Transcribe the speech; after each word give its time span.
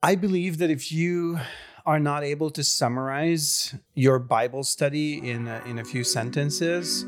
I 0.00 0.14
believe 0.14 0.58
that 0.58 0.70
if 0.70 0.92
you 0.92 1.40
are 1.84 1.98
not 1.98 2.22
able 2.22 2.50
to 2.50 2.62
summarize 2.62 3.74
your 3.96 4.20
Bible 4.20 4.62
study 4.62 5.28
in 5.28 5.48
a, 5.48 5.60
in 5.66 5.80
a 5.80 5.84
few 5.84 6.04
sentences, 6.04 7.04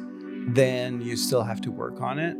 then 0.48 1.00
you 1.00 1.14
still 1.14 1.44
have 1.44 1.60
to 1.60 1.70
work 1.70 2.00
on 2.00 2.18
it. 2.18 2.36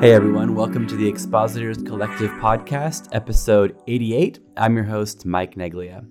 Hey 0.00 0.12
everyone, 0.14 0.54
welcome 0.54 0.86
to 0.86 0.96
the 0.96 1.06
Expositors 1.06 1.76
Collective 1.76 2.30
podcast, 2.40 3.10
episode 3.12 3.76
88. 3.86 4.38
I'm 4.56 4.76
your 4.76 4.86
host, 4.86 5.26
Mike 5.26 5.54
Neglia. 5.54 6.06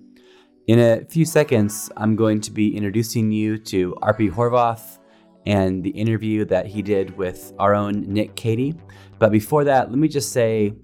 In 0.68 0.78
a 0.78 1.04
few 1.06 1.24
seconds, 1.24 1.90
I'm 1.96 2.14
going 2.14 2.40
to 2.42 2.52
be 2.52 2.76
introducing 2.76 3.32
you 3.32 3.58
to 3.58 3.96
Árpi 4.02 4.30
Horvath 4.30 4.98
and 5.46 5.82
the 5.82 5.90
interview 5.90 6.44
that 6.46 6.66
he 6.66 6.82
did 6.82 7.16
with 7.16 7.52
our 7.58 7.74
own 7.74 8.02
Nick 8.02 8.34
Cady. 8.34 8.74
But 9.18 9.32
before 9.32 9.64
that, 9.64 9.90
let 9.90 9.98
me 9.98 10.08
just 10.08 10.32
say 10.32 10.74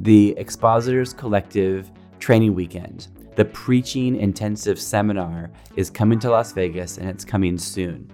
the 0.00 0.34
Expositors 0.38 1.12
Collective 1.12 1.90
training 2.18 2.54
weekend, 2.54 3.08
the 3.36 3.44
preaching 3.44 4.16
intensive 4.16 4.80
seminar, 4.80 5.50
is 5.76 5.90
coming 5.90 6.18
to 6.20 6.30
Las 6.30 6.52
Vegas 6.52 6.98
and 6.98 7.08
it's 7.08 7.24
coming 7.24 7.58
soon. 7.58 8.10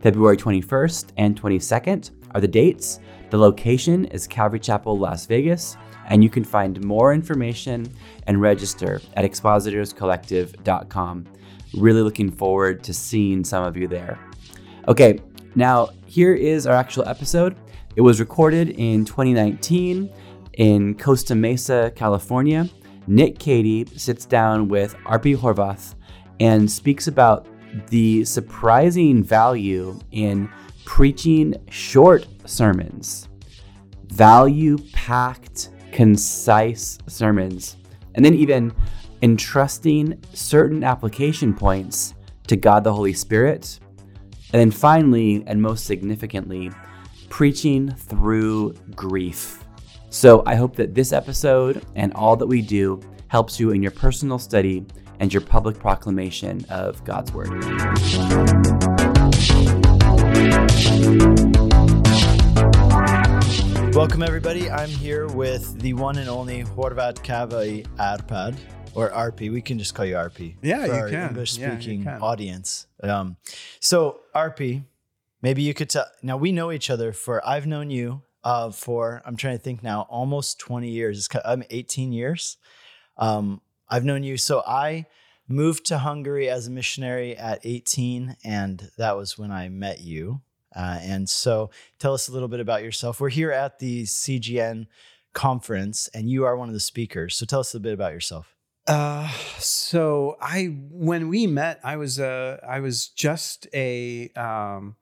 February 0.00 0.36
21st 0.36 1.12
and 1.16 1.40
22nd 1.40 2.10
are 2.34 2.40
the 2.40 2.48
dates. 2.48 3.00
The 3.30 3.38
location 3.38 4.04
is 4.06 4.26
Calvary 4.26 4.60
Chapel, 4.60 4.98
Las 4.98 5.26
Vegas, 5.26 5.76
and 6.08 6.22
you 6.22 6.28
can 6.28 6.44
find 6.44 6.84
more 6.84 7.14
information 7.14 7.90
and 8.26 8.40
register 8.40 9.00
at 9.14 9.24
expositorscollective.com. 9.24 11.24
Really 11.74 12.02
looking 12.02 12.30
forward 12.30 12.84
to 12.84 12.92
seeing 12.92 13.44
some 13.44 13.64
of 13.64 13.76
you 13.76 13.88
there. 13.88 14.18
Okay, 14.86 15.18
now 15.54 15.88
here 16.06 16.34
is 16.34 16.66
our 16.66 16.74
actual 16.74 17.08
episode. 17.08 17.56
It 17.96 18.02
was 18.02 18.20
recorded 18.20 18.68
in 18.68 19.06
2019 19.06 20.12
in 20.58 20.94
Costa 20.98 21.34
Mesa, 21.34 21.90
California. 21.96 22.68
Nick 23.06 23.38
Cady 23.38 23.86
sits 23.96 24.26
down 24.26 24.68
with 24.68 24.94
Árpi 25.06 25.38
Horvath 25.38 25.94
and 26.38 26.70
speaks 26.70 27.06
about 27.06 27.46
the 27.88 28.26
surprising 28.26 29.24
value 29.24 29.98
in 30.10 30.50
preaching 30.84 31.54
short 31.70 32.26
sermons, 32.44 33.30
value 34.08 34.76
packed, 34.92 35.70
concise 35.92 36.98
sermons, 37.06 37.78
and 38.16 38.22
then 38.22 38.34
even 38.34 38.70
entrusting 39.22 40.20
certain 40.34 40.84
application 40.84 41.54
points 41.54 42.12
to 42.48 42.56
God 42.56 42.84
the 42.84 42.92
Holy 42.92 43.14
Spirit. 43.14 43.80
And 44.52 44.60
then 44.60 44.70
finally, 44.70 45.42
and 45.46 45.60
most 45.60 45.86
significantly, 45.86 46.70
preaching 47.28 47.90
through 47.94 48.74
grief. 48.94 49.64
So 50.10 50.42
I 50.46 50.54
hope 50.54 50.76
that 50.76 50.94
this 50.94 51.12
episode 51.12 51.84
and 51.96 52.12
all 52.14 52.36
that 52.36 52.46
we 52.46 52.62
do 52.62 53.00
helps 53.28 53.58
you 53.58 53.70
in 53.70 53.82
your 53.82 53.90
personal 53.90 54.38
study 54.38 54.86
and 55.18 55.32
your 55.32 55.40
public 55.40 55.78
proclamation 55.78 56.64
of 56.68 57.02
God's 57.04 57.32
Word. 57.32 57.50
Welcome, 63.94 64.22
everybody. 64.22 64.70
I'm 64.70 64.88
here 64.88 65.26
with 65.28 65.80
the 65.80 65.94
one 65.94 66.18
and 66.18 66.28
only 66.28 66.64
Horváth 66.64 67.22
Kávai 67.24 67.86
Árpád, 67.96 68.56
or 68.94 69.10
Árpi. 69.10 69.50
We 69.52 69.60
can 69.60 69.78
just 69.78 69.94
call 69.94 70.04
you 70.04 70.14
Árpi. 70.14 70.56
Yeah, 70.62 70.80
for 70.80 70.86
you 70.86 70.92
our 70.92 71.08
can. 71.08 71.28
English 71.30 71.52
speaking 71.52 72.06
audience. 72.08 72.86
Um, 73.02 73.36
so, 73.80 74.20
Árpi, 74.34 74.84
maybe 75.42 75.62
you 75.62 75.74
could 75.74 75.90
tell. 75.90 76.06
Now, 76.22 76.36
we 76.36 76.52
know 76.52 76.72
each 76.72 76.90
other 76.90 77.12
for, 77.12 77.46
I've 77.46 77.66
known 77.66 77.90
you 77.90 78.22
uh, 78.42 78.70
for, 78.70 79.22
I'm 79.24 79.36
trying 79.36 79.56
to 79.56 79.62
think 79.62 79.82
now, 79.82 80.06
almost 80.08 80.58
20 80.58 80.88
years. 80.88 81.28
I'm 81.44 81.64
18 81.70 82.12
years. 82.12 82.56
Um, 83.16 83.60
I've 83.88 84.04
known 84.04 84.22
you. 84.22 84.36
So, 84.36 84.62
I 84.66 85.06
moved 85.48 85.86
to 85.86 85.98
Hungary 85.98 86.48
as 86.48 86.66
a 86.66 86.70
missionary 86.70 87.36
at 87.36 87.60
18, 87.64 88.36
and 88.44 88.90
that 88.96 89.16
was 89.16 89.36
when 89.36 89.50
I 89.50 89.68
met 89.68 90.00
you. 90.00 90.40
Uh, 90.74 90.98
and 91.02 91.28
so, 91.28 91.70
tell 91.98 92.14
us 92.14 92.28
a 92.28 92.32
little 92.32 92.48
bit 92.48 92.60
about 92.60 92.82
yourself. 92.82 93.20
We're 93.20 93.28
here 93.28 93.52
at 93.52 93.78
the 93.78 94.04
CGN 94.04 94.86
conference, 95.32 96.08
and 96.08 96.30
you 96.30 96.44
are 96.44 96.56
one 96.56 96.68
of 96.68 96.74
the 96.74 96.80
speakers. 96.80 97.36
So, 97.36 97.46
tell 97.46 97.60
us 97.60 97.74
a 97.74 97.80
bit 97.80 97.92
about 97.92 98.12
yourself. 98.12 98.53
Uh, 98.86 99.30
so 99.58 100.36
I 100.40 100.64
when 100.90 101.28
we 101.28 101.46
met, 101.46 101.80
I 101.82 101.96
was 101.96 102.20
uh 102.20 102.58
I 102.66 102.80
was 102.80 103.08
just 103.08 103.66
a 103.72 104.28
um, 104.36 104.96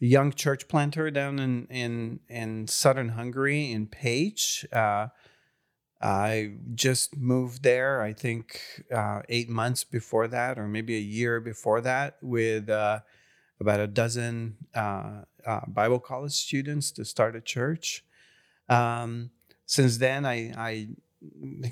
young 0.00 0.32
church 0.32 0.66
planter 0.66 1.10
down 1.10 1.38
in 1.38 1.66
in 1.66 2.20
in 2.28 2.66
southern 2.66 3.10
Hungary 3.10 3.70
in 3.70 3.86
Pécs. 3.86 4.64
Uh, 4.72 5.08
I 6.00 6.54
just 6.74 7.16
moved 7.16 7.62
there. 7.62 8.02
I 8.02 8.12
think 8.12 8.60
uh, 8.92 9.22
eight 9.28 9.48
months 9.48 9.84
before 9.84 10.26
that, 10.26 10.58
or 10.58 10.66
maybe 10.66 10.96
a 10.96 11.00
year 11.00 11.40
before 11.40 11.80
that, 11.82 12.16
with 12.20 12.68
uh, 12.68 13.00
about 13.60 13.78
a 13.78 13.86
dozen 13.86 14.56
uh, 14.74 15.22
Bible 15.68 16.00
college 16.00 16.32
students 16.32 16.90
to 16.92 17.04
start 17.04 17.36
a 17.36 17.40
church. 17.40 18.04
Um, 18.68 19.30
since 19.64 19.98
then, 19.98 20.26
I, 20.26 20.52
I 20.56 20.88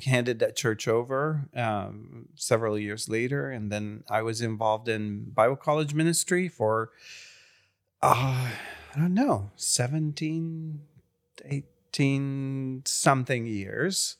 handed 0.05 0.39
that 0.41 0.57
church 0.57 0.89
over 0.89 1.49
um, 1.55 2.29
several 2.35 2.79
years 2.79 3.09
later, 3.09 3.51
and 3.51 3.71
then 3.71 4.05
I 4.09 4.23
was 4.23 4.41
involved 4.41 4.89
in 4.89 5.31
Bible 5.31 5.57
college 5.57 5.95
ministry 5.95 6.49
for 6.49 6.91
uh, 8.03 8.51
I 8.95 8.99
don't 8.99 9.15
know 9.15 9.51
17, 9.57 10.81
18 11.45 12.83
something 12.87 13.47
years. 13.47 14.17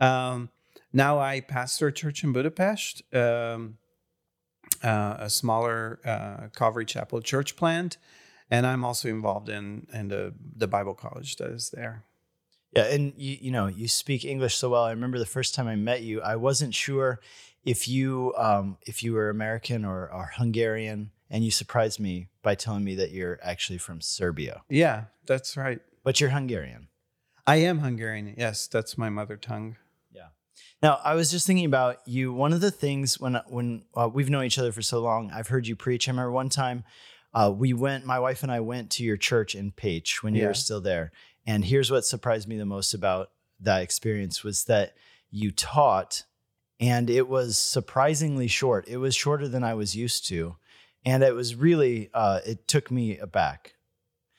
Um, 0.00 0.50
now 0.92 1.18
I 1.18 1.40
pastor 1.40 1.88
a 1.88 1.92
church 1.92 2.24
in 2.24 2.32
Budapest, 2.32 3.02
um, 3.14 3.78
uh, 4.82 5.16
a 5.18 5.30
smaller 5.30 6.00
uh, 6.04 6.48
Calvary 6.56 6.86
Chapel 6.86 7.20
church 7.20 7.56
plant, 7.56 7.98
and 8.50 8.66
I'm 8.66 8.84
also 8.84 9.08
involved 9.08 9.48
in 9.48 9.86
in 9.92 10.08
the 10.08 10.34
the 10.56 10.66
Bible 10.66 10.94
college 10.94 11.36
that 11.36 11.50
is 11.50 11.70
there. 11.70 12.04
Yeah, 12.76 12.84
and 12.84 13.12
you 13.16 13.36
you 13.40 13.50
know 13.50 13.66
you 13.66 13.88
speak 13.88 14.24
English 14.24 14.56
so 14.56 14.70
well. 14.70 14.84
I 14.84 14.90
remember 14.90 15.18
the 15.18 15.26
first 15.26 15.54
time 15.54 15.66
I 15.68 15.76
met 15.76 16.02
you, 16.02 16.20
I 16.20 16.36
wasn't 16.36 16.74
sure 16.74 17.20
if 17.64 17.88
you 17.88 18.34
um, 18.36 18.76
if 18.86 19.02
you 19.02 19.12
were 19.14 19.30
American 19.30 19.84
or, 19.84 20.10
or 20.12 20.30
Hungarian, 20.36 21.10
and 21.30 21.44
you 21.44 21.50
surprised 21.50 21.98
me 22.00 22.28
by 22.42 22.54
telling 22.54 22.84
me 22.84 22.94
that 22.96 23.10
you're 23.10 23.38
actually 23.42 23.78
from 23.78 24.00
Serbia, 24.00 24.62
Yeah, 24.68 25.04
that's 25.26 25.56
right. 25.56 25.80
but 26.04 26.20
you're 26.20 26.30
Hungarian. 26.30 26.88
I 27.46 27.56
am 27.56 27.78
Hungarian. 27.78 28.34
Yes, 28.36 28.66
that's 28.66 28.98
my 28.98 29.08
mother 29.08 29.36
tongue. 29.38 29.76
Yeah. 30.12 30.28
Now, 30.82 31.00
I 31.02 31.14
was 31.14 31.30
just 31.30 31.46
thinking 31.46 31.64
about 31.64 31.96
you. 32.06 32.32
One 32.34 32.52
of 32.52 32.60
the 32.60 32.70
things 32.70 33.18
when 33.18 33.40
when 33.46 33.84
uh, 33.94 34.10
we've 34.12 34.28
known 34.30 34.44
each 34.44 34.58
other 34.58 34.72
for 34.72 34.82
so 34.82 35.00
long, 35.00 35.30
I've 35.32 35.48
heard 35.48 35.66
you 35.66 35.74
preach. 35.74 36.06
I 36.06 36.10
remember 36.12 36.32
one 36.32 36.50
time 36.50 36.84
uh, 37.32 37.50
we 37.54 37.72
went, 37.72 38.04
my 38.04 38.18
wife 38.20 38.42
and 38.42 38.52
I 38.52 38.60
went 38.60 38.90
to 38.92 39.04
your 39.04 39.16
church 39.16 39.54
in 39.54 39.72
Pécs 39.72 40.22
when 40.22 40.34
you 40.34 40.42
Yeah. 40.42 40.48
were 40.48 40.54
still 40.54 40.82
there. 40.82 41.12
And 41.48 41.64
here's 41.64 41.90
what 41.90 42.04
surprised 42.04 42.46
me 42.46 42.58
the 42.58 42.66
most 42.66 42.92
about 42.94 43.30
that 43.60 43.82
experience 43.82 44.44
was 44.44 44.64
that 44.64 44.94
you 45.30 45.50
taught, 45.50 46.24
and 46.78 47.08
it 47.08 47.26
was 47.26 47.56
surprisingly 47.58 48.46
short. 48.46 48.86
It 48.86 48.98
was 48.98 49.14
shorter 49.14 49.48
than 49.48 49.64
I 49.64 49.72
was 49.74 49.96
used 49.96 50.28
to, 50.28 50.56
and 51.04 51.22
it 51.22 51.34
was 51.34 51.54
really 51.56 52.10
uh, 52.12 52.40
it 52.46 52.68
took 52.68 52.90
me 52.90 53.16
aback. 53.18 53.74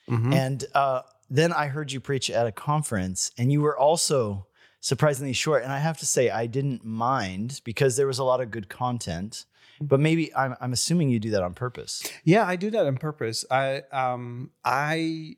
Mhm. 0.08 0.32
And 0.32 0.64
uh, 0.74 1.02
then 1.28 1.52
I 1.52 1.66
heard 1.66 1.92
you 1.92 2.00
preach 2.00 2.30
at 2.30 2.46
a 2.46 2.52
conference, 2.52 3.30
and 3.36 3.52
you 3.52 3.60
were 3.60 3.76
also 3.76 4.46
surprisingly 4.80 5.32
short. 5.32 5.62
And 5.62 5.72
I 5.72 5.78
have 5.78 5.98
to 5.98 6.06
say, 6.06 6.30
I 6.30 6.46
didn't 6.46 6.84
mind 6.84 7.60
because 7.64 7.96
there 7.96 8.06
was 8.06 8.18
a 8.18 8.24
lot 8.24 8.40
of 8.40 8.50
good 8.50 8.68
content. 8.68 9.44
But 9.82 9.98
maybe 9.98 10.34
I'm, 10.34 10.56
I'm 10.60 10.72
assuming 10.72 11.08
you 11.08 11.18
do 11.18 11.30
that 11.30 11.42
on 11.42 11.54
purpose. 11.54 12.02
Yeah, 12.22 12.46
I 12.46 12.56
do 12.56 12.70
that 12.70 12.86
on 12.86 12.96
purpose. 12.98 13.44
I 13.50 13.82
um 13.92 14.50
I 14.62 15.36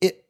it 0.00 0.24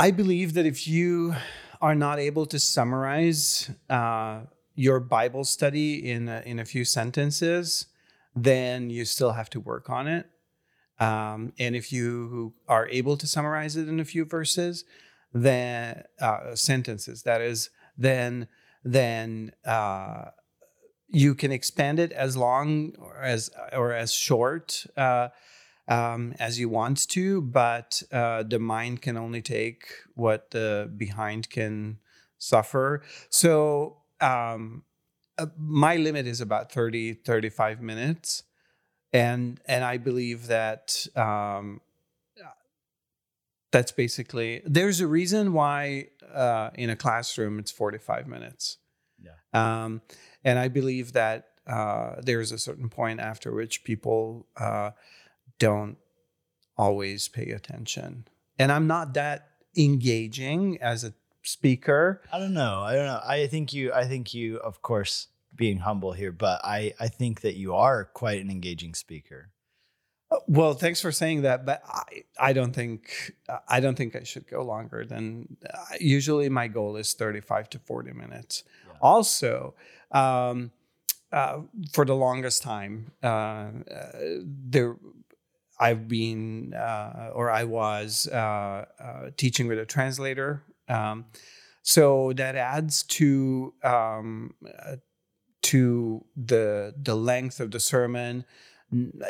I 0.00 0.12
believe 0.12 0.54
that 0.54 0.64
if 0.64 0.88
you 0.88 1.34
are 1.82 1.94
not 1.94 2.18
able 2.18 2.46
to 2.46 2.58
summarize 2.58 3.70
uh, 3.90 4.40
your 4.74 4.98
Bible 4.98 5.44
study 5.44 6.10
in 6.10 6.26
a, 6.26 6.40
in 6.46 6.58
a 6.58 6.64
few 6.64 6.86
sentences, 6.86 7.84
then 8.34 8.88
you 8.88 9.04
still 9.04 9.32
have 9.32 9.50
to 9.50 9.60
work 9.60 9.90
on 9.90 10.08
it. 10.08 10.24
Um, 11.00 11.52
and 11.58 11.76
if 11.76 11.92
you 11.92 12.54
are 12.66 12.88
able 12.88 13.18
to 13.18 13.26
summarize 13.26 13.76
it 13.76 13.88
in 13.90 14.00
a 14.00 14.06
few 14.06 14.24
verses, 14.24 14.86
then 15.34 16.04
uh, 16.18 16.54
sentences, 16.54 17.24
that 17.24 17.42
is, 17.42 17.68
then 17.98 18.48
then 18.82 19.52
uh, 19.66 20.30
you 21.08 21.34
can 21.34 21.52
expand 21.52 21.98
it 21.98 22.10
as 22.12 22.38
long 22.38 22.94
or 22.98 23.22
as 23.22 23.50
or 23.74 23.92
as 23.92 24.14
short 24.14 24.86
uh, 24.96 25.28
um, 25.90 26.34
as 26.38 26.58
you 26.58 26.68
want 26.70 27.08
to, 27.10 27.42
but 27.42 28.02
uh, 28.12 28.44
the 28.44 28.58
mind 28.58 29.02
can 29.02 29.16
only 29.16 29.42
take 29.42 29.86
what 30.14 30.50
the 30.52 30.90
behind 30.96 31.50
can 31.50 31.98
suffer. 32.38 33.02
So 33.28 33.98
um, 34.20 34.84
uh, 35.36 35.46
my 35.58 35.96
limit 35.96 36.26
is 36.26 36.40
about 36.40 36.72
30, 36.72 37.14
35 37.14 37.82
minutes. 37.82 38.44
And, 39.12 39.60
and 39.66 39.84
I 39.84 39.98
believe 39.98 40.46
that 40.46 41.06
um, 41.16 41.80
that's 43.72 43.92
basically 43.92 44.62
there's 44.64 45.00
a 45.00 45.06
reason 45.06 45.52
why 45.52 46.08
uh, 46.34 46.70
in 46.74 46.90
a 46.90 46.96
classroom 46.96 47.58
it's 47.58 47.70
45 47.70 48.26
minutes 48.26 48.78
Yeah. 49.22 49.32
um, 49.52 50.02
and 50.44 50.58
i 50.58 50.68
believe 50.68 51.12
that 51.12 51.46
uh, 51.66 52.16
there's 52.22 52.50
a 52.52 52.58
certain 52.58 52.88
point 52.88 53.20
after 53.20 53.52
which 53.52 53.84
people 53.84 54.46
uh, 54.56 54.90
don't 55.60 55.96
always 56.76 57.28
pay 57.28 57.50
attention 57.50 58.26
and 58.58 58.72
i'm 58.72 58.86
not 58.88 59.14
that 59.14 59.50
engaging 59.76 60.76
as 60.82 61.04
a 61.04 61.12
speaker 61.42 62.20
I 62.32 62.38
don't 62.38 62.52
know. 62.52 62.80
I 62.80 62.92
don't 62.94 63.06
know. 63.06 63.20
I 63.24 63.46
think 63.46 63.72
you. 63.72 63.92
I 63.94 64.04
think 64.04 64.34
you. 64.34 64.58
Of 64.58 64.82
course, 64.82 65.28
being 65.56 65.78
humble 65.78 66.12
here, 66.12 66.32
but 66.32 66.60
I. 66.62 66.92
I 67.00 67.08
think 67.08 67.40
that 67.40 67.54
you 67.56 67.74
are 67.74 68.04
quite 68.04 68.42
an 68.42 68.50
engaging 68.50 68.92
speaker. 68.94 69.50
well 70.46 70.74
thanks 70.74 71.00
for 71.00 71.10
saying 71.10 71.42
that 71.42 71.64
but 71.66 71.82
i, 71.88 72.04
I 72.38 72.52
don't 72.52 72.72
think 72.72 73.32
i 73.68 73.80
don't 73.80 73.96
think 73.96 74.14
i 74.14 74.22
should 74.22 74.46
go 74.46 74.62
longer 74.62 75.04
than 75.04 75.56
uh, 75.68 75.96
usually 75.98 76.48
my 76.48 76.68
goal 76.68 76.94
is 77.02 77.14
35 77.14 77.68
to 77.70 77.78
40 77.80 78.12
minutes 78.12 78.62
Yeah. 78.86 78.98
also 79.02 79.74
um, 80.12 80.70
uh, 81.32 81.62
for 81.94 82.04
the 82.04 82.14
longest 82.14 82.62
time 82.62 83.10
uh, 83.24 83.26
uh, 83.26 83.70
there 84.70 84.94
i've 85.80 86.06
been 86.08 86.72
uh, 86.74 87.30
or 87.34 87.50
i 87.50 87.64
was 87.64 88.28
uh, 88.28 88.84
uh, 89.00 89.30
teaching 89.36 89.66
with 89.66 89.78
a 89.78 89.86
translator 89.86 90.62
um, 90.88 91.24
so 91.82 92.32
that 92.34 92.56
adds 92.56 93.02
to 93.04 93.72
um, 93.82 94.54
uh, 94.86 94.96
to 95.62 96.24
the 96.36 96.94
the 97.00 97.14
length 97.14 97.60
of 97.60 97.70
the 97.70 97.80
sermon 97.80 98.44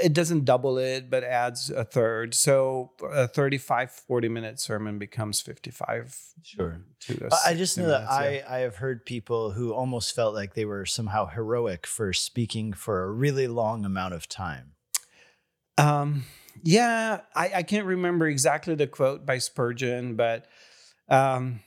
it 0.03 0.15
doesn't 0.15 0.47
double 0.47 0.79
it 0.79 1.11
but 1.11 1.23
adds 1.23 1.69
a 1.71 1.85
third 1.85 2.35
so 2.35 2.93
a 3.13 3.29
35 3.29 3.91
40 3.91 4.29
minute 4.29 4.59
sermon 4.59 4.99
becomes 4.99 5.41
55 5.43 6.17
Sure. 6.43 6.81
to 7.01 7.29
a 7.31 7.35
I 7.47 7.53
just 7.55 7.75
60 7.75 7.81
know 7.83 7.89
that 7.89 8.09
minutes, 8.11 8.41
yeah. 8.43 8.49
I, 8.49 8.57
I 8.57 8.59
have 8.61 8.77
heard 8.77 9.05
people 9.05 9.51
who 9.51 9.75
almost 9.75 10.15
felt 10.15 10.35
like 10.35 10.55
they 10.55 10.65
were 10.65 10.87
somehow 10.87 11.27
heroic 11.27 11.87
for 11.87 12.15
speaking 12.15 12.73
for 12.73 13.03
a 13.03 13.11
really 13.11 13.47
long 13.47 13.85
amount 13.85 14.15
of 14.15 14.27
time. 14.27 14.73
Um, 15.77 16.25
yeah, 16.63 17.21
I, 17.35 17.51
I 17.57 17.63
can't 17.63 17.87
remember 17.87 18.27
exactly 18.27 18.75
the 18.75 18.87
quote 18.87 19.25
by 19.27 19.39
Spurgeon, 19.39 20.17
but 20.17 20.47
um, 21.09 21.61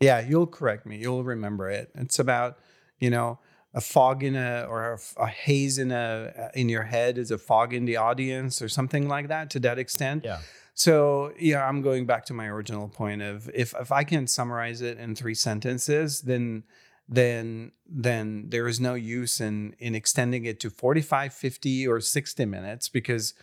yeah, 0.00 0.20
you'll 0.20 0.46
correct 0.46 0.86
me. 0.86 0.98
You'll 0.98 1.24
remember 1.24 1.70
it. 1.70 1.90
It's 1.94 2.18
about 2.18 2.58
you 2.98 3.10
know 3.10 3.38
a 3.74 3.80
fog 3.80 4.22
in 4.22 4.36
a 4.36 4.66
or 4.68 4.98
a 5.16 5.26
haze 5.26 5.78
in 5.78 5.90
a 5.90 6.50
in 6.54 6.68
your 6.68 6.84
head 6.84 7.18
is 7.18 7.30
a 7.30 7.38
fog 7.38 7.74
in 7.74 7.84
the 7.84 7.96
audience 7.96 8.62
or 8.62 8.68
something 8.68 9.08
like 9.08 9.28
that 9.28 9.50
to 9.50 9.60
that 9.60 9.78
extent. 9.78 10.24
Yeah. 10.24 10.40
So 10.74 11.32
yeah, 11.38 11.66
I'm 11.66 11.82
going 11.82 12.06
back 12.06 12.24
to 12.26 12.34
my 12.34 12.46
original 12.46 12.88
point 12.88 13.22
of 13.22 13.50
if 13.52 13.74
if 13.80 13.90
I 13.90 14.04
can 14.04 14.26
summarize 14.26 14.80
it 14.80 14.98
in 14.98 15.14
three 15.14 15.34
sentences, 15.34 16.22
then 16.22 16.62
then 17.08 17.72
then 17.86 18.50
there 18.50 18.68
is 18.68 18.78
no 18.78 18.94
use 18.94 19.40
in 19.40 19.74
in 19.78 19.94
extending 19.94 20.44
it 20.44 20.60
to 20.60 20.70
45, 20.70 21.32
50 21.32 21.88
or 21.88 22.00
60 22.00 22.44
minutes 22.44 22.88
because 22.88 23.34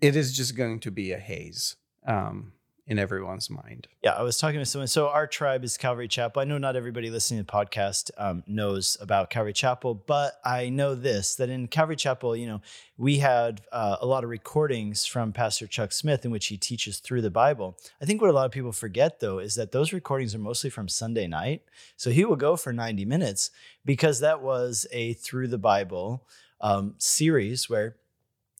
it 0.00 0.16
is 0.16 0.36
just 0.36 0.56
going 0.56 0.80
to 0.80 0.90
be 0.90 1.12
a 1.12 1.18
haze. 1.18 1.76
Um, 2.06 2.52
in 2.86 2.98
everyone's 2.98 3.48
mind. 3.48 3.86
Yeah, 4.02 4.12
I 4.12 4.22
was 4.22 4.38
talking 4.38 4.58
to 4.58 4.66
someone. 4.66 4.88
So 4.88 5.08
our 5.08 5.26
tribe 5.26 5.62
is 5.62 5.76
Calvary 5.76 6.08
Chapel. 6.08 6.42
I 6.42 6.44
know 6.44 6.58
not 6.58 6.74
everybody 6.74 7.10
listening 7.10 7.40
to 7.40 7.46
the 7.46 7.52
podcast 7.52 8.10
um, 8.18 8.42
knows 8.46 8.96
about 9.00 9.30
Calvary 9.30 9.52
Chapel, 9.52 9.94
but 9.94 10.40
I 10.44 10.68
know 10.68 10.94
this: 10.94 11.36
that 11.36 11.48
in 11.48 11.68
Calvary 11.68 11.96
Chapel, 11.96 12.36
you 12.36 12.46
know, 12.46 12.60
we 12.98 13.18
had 13.18 13.60
uh, 13.70 13.96
a 14.00 14.06
lot 14.06 14.24
of 14.24 14.30
recordings 14.30 15.06
from 15.06 15.32
Pastor 15.32 15.66
Chuck 15.66 15.92
Smith 15.92 16.24
in 16.24 16.32
which 16.32 16.46
he 16.46 16.56
teaches 16.56 16.98
through 16.98 17.22
the 17.22 17.30
Bible. 17.30 17.78
I 18.00 18.04
think 18.04 18.20
what 18.20 18.30
a 18.30 18.34
lot 18.34 18.46
of 18.46 18.52
people 18.52 18.72
forget, 18.72 19.20
though, 19.20 19.38
is 19.38 19.54
that 19.54 19.72
those 19.72 19.92
recordings 19.92 20.34
are 20.34 20.40
mostly 20.40 20.70
from 20.70 20.88
Sunday 20.88 21.28
night. 21.28 21.62
So 21.96 22.10
he 22.10 22.24
will 22.24 22.36
go 22.36 22.56
for 22.56 22.72
ninety 22.72 23.04
minutes 23.04 23.50
because 23.84 24.20
that 24.20 24.42
was 24.42 24.86
a 24.90 25.12
through 25.14 25.48
the 25.48 25.58
Bible 25.58 26.26
um, 26.60 26.94
series 26.98 27.70
where 27.70 27.96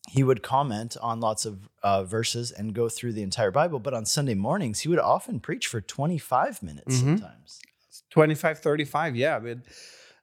he 0.08 0.22
would 0.22 0.42
comment 0.42 0.96
on 1.00 1.20
lots 1.20 1.44
of 1.46 1.68
uh, 1.82 2.02
verses 2.04 2.50
and 2.50 2.74
go 2.74 2.88
through 2.88 3.12
the 3.12 3.22
entire 3.22 3.50
Bible. 3.50 3.78
But 3.78 3.94
on 3.94 4.04
Sunday 4.04 4.34
mornings, 4.34 4.80
he 4.80 4.88
would 4.88 4.98
often 4.98 5.40
preach 5.40 5.66
for 5.68 5.80
25 5.80 6.62
minutes 6.62 6.96
Mhm. 6.96 7.00
sometimes. 7.00 7.60
25, 8.10 8.58
35, 8.58 9.16
yeah. 9.16 9.38
But, 9.38 9.58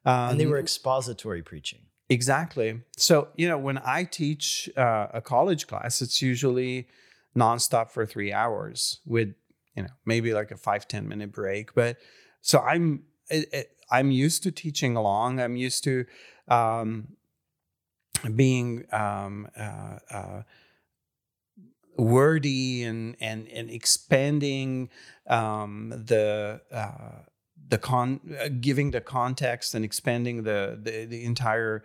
um, 0.04 0.30
and 0.32 0.40
they 0.40 0.46
were 0.46 0.58
expository 0.58 1.42
preaching. 1.42 1.80
Exactly. 2.08 2.80
So, 2.96 3.28
you 3.36 3.48
know, 3.48 3.56
when 3.58 3.78
I 3.84 4.04
teach 4.04 4.68
uh, 4.76 5.08
a 5.14 5.20
college 5.20 5.66
class, 5.66 6.02
it's 6.02 6.20
usually 6.20 6.88
nonstop 7.36 7.90
for 7.90 8.04
three 8.04 8.32
hours 8.32 9.00
with, 9.06 9.34
you 9.76 9.82
know, 9.84 9.88
maybe 10.04 10.34
like 10.34 10.50
a 10.50 10.56
five 10.56 10.86
ten 10.88 11.08
minute 11.08 11.32
break. 11.32 11.74
But 11.74 11.96
so 12.42 12.58
I'm, 12.60 13.04
it, 13.28 13.48
it, 13.52 13.70
I'm 13.90 14.10
used 14.10 14.42
to 14.42 14.50
teaching 14.52 14.96
along. 14.96 15.40
I'm 15.40 15.56
used 15.56 15.84
to 15.84 16.04
um, 16.48 17.08
being 18.34 18.84
um, 18.92 19.48
uh, 19.56 19.98
uh, 20.10 20.42
wordy 21.96 22.82
and, 22.84 23.16
and, 23.20 23.48
and 23.48 23.70
expanding 23.70 24.88
um, 25.26 25.90
the, 26.06 26.60
uh, 26.72 27.22
the 27.68 27.78
con 27.78 28.20
uh, 28.40 28.48
giving 28.60 28.90
the 28.90 29.00
context 29.00 29.74
and 29.74 29.84
expanding 29.84 30.42
the 30.42 30.78
the, 30.82 31.04
the 31.06 31.24
entire 31.24 31.84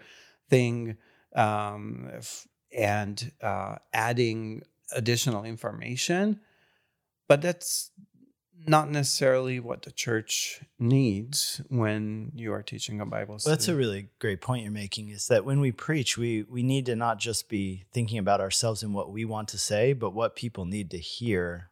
thing 0.50 0.98
um, 1.36 2.10
f- 2.14 2.48
and 2.76 3.31
uh, 3.42 3.76
adding 3.94 4.64
additional 4.92 5.44
information. 5.44 6.40
But 7.28 7.42
that's 7.42 7.92
not 8.68 8.90
necessarily 8.90 9.60
what 9.60 9.84
the 9.84 9.92
church 9.92 10.62
needs 10.80 11.62
when 11.70 12.32
you 12.36 12.52
are 12.54 12.64
teaching 12.64 13.00
a 13.00 13.06
bible 13.06 13.38
Well, 13.46 13.54
that's 13.56 13.68
a 13.68 13.76
really 13.76 14.10
great 14.20 14.42
point 14.42 14.64
you're 14.64 14.72
making 14.72 15.10
is 15.10 15.28
that 15.28 15.46
when 15.46 15.60
we 15.60 15.72
preach, 15.72 16.18
we, 16.18 16.44
we 16.44 16.64
need 16.64 16.86
to 16.88 16.96
not 16.96 17.20
just 17.20 17.50
be 17.50 17.86
thinking 17.94 18.18
about 18.18 18.42
ourselves 18.42 18.84
and 18.84 18.94
what 18.94 19.12
we 19.12 19.26
want 19.26 19.48
to 19.50 19.58
say, 19.58 19.94
but 19.94 20.12
what 20.12 20.36
people 20.36 20.66
need 20.66 20.92
to 20.92 20.98
hear. 20.98 21.70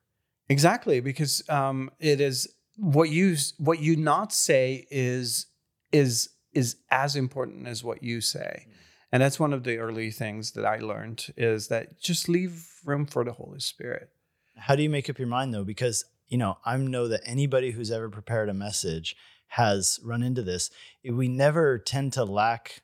Exactly, 0.50 1.00
because 1.00 1.48
um, 1.50 1.90
it 2.00 2.20
is 2.20 2.48
what 2.78 3.10
you 3.10 3.36
what 3.58 3.80
you 3.80 3.96
not 3.96 4.34
say 4.34 4.86
is 4.90 5.48
is 5.92 6.30
is 6.54 6.76
as 6.92 7.16
important 7.16 7.68
as 7.68 7.84
what 7.84 8.04
you 8.04 8.20
say, 8.20 8.68
and 9.12 9.22
that's 9.24 9.40
one 9.40 9.54
of 9.54 9.64
the 9.64 9.78
early 9.78 10.12
things 10.12 10.52
that 10.52 10.66
I 10.66 10.80
learned 10.80 11.28
is 11.38 11.68
that 11.70 12.00
just 12.02 12.28
leave 12.28 12.68
room 12.84 13.06
for 13.06 13.24
the 13.24 13.34
Holy 13.34 13.60
Spirit. 13.60 14.10
How 14.58 14.76
do 14.76 14.84
you 14.84 14.90
make 14.90 15.10
up 15.10 15.18
your 15.18 15.28
mind 15.28 15.54
though? 15.54 15.64
Because 15.64 16.06
you 16.34 16.40
know, 16.40 16.58
I 16.66 16.76
know 16.78 17.08
that 17.10 17.22
anybody 17.28 17.70
who's 17.70 17.92
ever 17.92 18.10
prepared 18.10 18.50
a 18.50 18.56
message 18.56 19.16
has 19.50 20.00
run 20.04 20.24
into 20.24 20.42
this. 20.42 20.72
We 21.08 21.28
never 21.28 21.78
tend 21.78 22.12
to 22.14 22.24
lack 22.24 22.82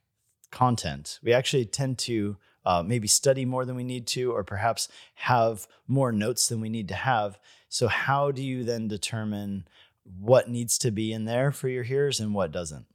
content. 0.51 1.17
We 1.23 1.33
actually 1.33 1.65
tend 1.65 1.97
to 1.99 2.37
uh, 2.63 2.83
maybe 2.85 3.07
study 3.07 3.45
more 3.45 3.65
than 3.65 3.75
we 3.75 3.83
need 3.83 4.05
to, 4.09 4.31
or 4.31 4.43
perhaps 4.43 4.87
have 5.15 5.67
more 5.87 6.11
notes 6.11 6.47
than 6.47 6.61
we 6.61 6.69
need 6.69 6.87
to 6.89 6.93
have. 6.93 7.39
So, 7.69 7.87
how 7.87 8.29
do 8.29 8.43
you 8.43 8.63
then 8.63 8.87
determine 8.87 9.67
what 10.03 10.47
needs 10.47 10.77
to 10.77 10.91
be 10.91 11.11
in 11.11 11.25
there 11.25 11.51
for 11.51 11.69
your 11.69 11.83
hearers 11.83 12.19
and 12.19 12.35
what 12.35 12.51
doesn't? 12.51 12.85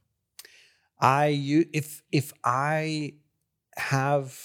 I 1.01 1.27
you 1.27 1.65
if 1.73 2.01
if 2.13 2.31
I 2.45 3.15
have 3.75 4.39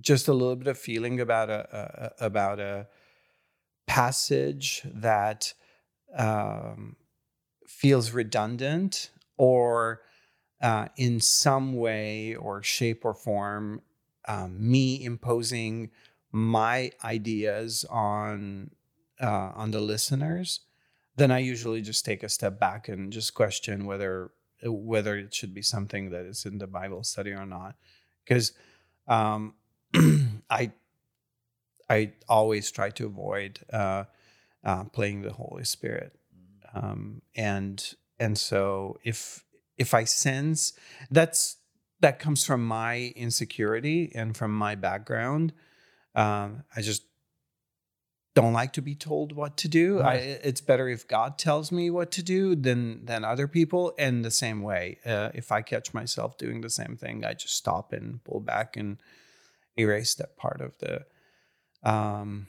just 0.00 0.26
a 0.26 0.32
little 0.32 0.56
bit 0.56 0.66
of 0.66 0.78
feeling 0.78 1.20
about 1.20 1.48
a, 1.48 2.12
a 2.18 2.26
about 2.26 2.58
a 2.58 2.88
passage 3.86 4.82
that 4.84 5.52
um, 6.16 6.96
feels 7.66 8.12
redundant 8.12 9.10
or 9.36 10.02
uh, 10.62 10.88
in 10.96 11.20
some 11.20 11.76
way 11.76 12.34
or 12.34 12.62
shape 12.62 13.04
or 13.04 13.14
form 13.14 13.82
um, 14.26 14.56
me 14.58 15.04
imposing 15.04 15.90
my 16.32 16.90
ideas 17.04 17.84
on 17.90 18.70
uh, 19.20 19.52
on 19.54 19.70
the 19.70 19.80
listeners 19.80 20.60
then 21.16 21.30
i 21.30 21.38
usually 21.38 21.80
just 21.80 22.04
take 22.04 22.22
a 22.22 22.28
step 22.28 22.58
back 22.58 22.88
and 22.88 23.12
just 23.12 23.34
question 23.34 23.84
whether 23.84 24.32
whether 24.70 25.16
it 25.16 25.34
should 25.34 25.54
be 25.54 25.62
something 25.62 26.10
that 26.10 26.24
is 26.24 26.44
in 26.44 26.58
the 26.58 26.66
bible 26.66 27.02
study 27.02 27.32
or 27.32 27.46
not. 27.46 27.74
Because 28.24 28.52
um, 29.06 29.54
i 30.50 30.72
i 31.88 32.12
always 32.28 32.70
try 32.70 32.90
to 32.90 33.06
avoid 33.06 33.60
uh, 33.72 34.04
uh, 34.64 34.84
playing 34.84 35.22
the 35.22 35.32
holy 35.32 35.64
spirit. 35.64 36.18
Um, 36.74 37.22
and 37.36 37.94
and 38.18 38.36
so 38.36 38.98
if 39.04 39.44
if 39.78 39.94
i 39.94 40.04
sense 40.04 40.72
that's 41.10 41.56
that 42.00 42.18
comes 42.18 42.44
from 42.44 42.66
my 42.66 43.12
insecurity 43.16 44.10
and 44.14 44.36
from 44.36 44.52
my 44.52 44.74
background 44.74 45.52
um, 46.14 46.64
i 46.76 46.80
just 46.80 47.02
don't 48.34 48.52
like 48.52 48.72
to 48.72 48.82
be 48.82 48.96
told 48.96 49.30
what 49.30 49.56
to 49.58 49.68
do. 49.68 50.00
I, 50.00 50.14
it's 50.14 50.60
better 50.60 50.88
if 50.88 51.06
god 51.06 51.38
tells 51.38 51.70
me 51.70 51.90
what 51.90 52.10
to 52.12 52.22
do 52.22 52.56
than 52.56 53.04
than 53.06 53.24
other 53.24 53.46
people. 53.46 53.94
And 53.96 54.24
the 54.24 54.30
same 54.32 54.62
way 54.62 54.98
uh, 55.06 55.30
if 55.34 55.52
i 55.52 55.62
catch 55.62 55.94
myself 55.94 56.36
doing 56.36 56.60
the 56.60 56.70
same 56.70 56.96
thing 56.96 57.24
i 57.24 57.34
just 57.34 57.54
stop 57.54 57.92
and 57.92 58.22
pull 58.24 58.40
back 58.40 58.76
and 58.76 59.00
erase 59.78 60.14
that 60.16 60.36
part 60.36 60.60
of 60.60 60.76
the 60.78 61.04
um, 61.84 62.46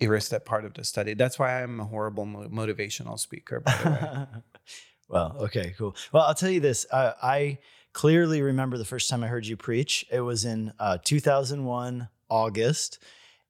erase 0.00 0.28
that 0.30 0.44
part 0.44 0.64
of 0.64 0.74
the 0.74 0.84
study. 0.84 1.14
That's 1.14 1.38
why 1.38 1.62
I'm 1.62 1.80
a 1.80 1.84
horrible 1.84 2.24
mo- 2.24 2.48
motivational 2.48 3.18
speaker. 3.18 3.60
By 3.60 3.72
the 3.76 3.90
way. 3.90 4.40
well, 5.08 5.36
okay, 5.40 5.74
cool. 5.76 5.96
Well, 6.12 6.24
I'll 6.24 6.34
tell 6.34 6.50
you 6.50 6.60
this. 6.60 6.86
Uh, 6.90 7.12
I 7.22 7.58
clearly 7.92 8.42
remember 8.42 8.78
the 8.78 8.84
first 8.84 9.10
time 9.10 9.24
I 9.24 9.26
heard 9.28 9.46
you 9.46 9.56
preach. 9.56 10.04
It 10.10 10.20
was 10.20 10.44
in 10.44 10.72
uh, 10.78 10.98
2001 11.04 12.08
August, 12.28 12.98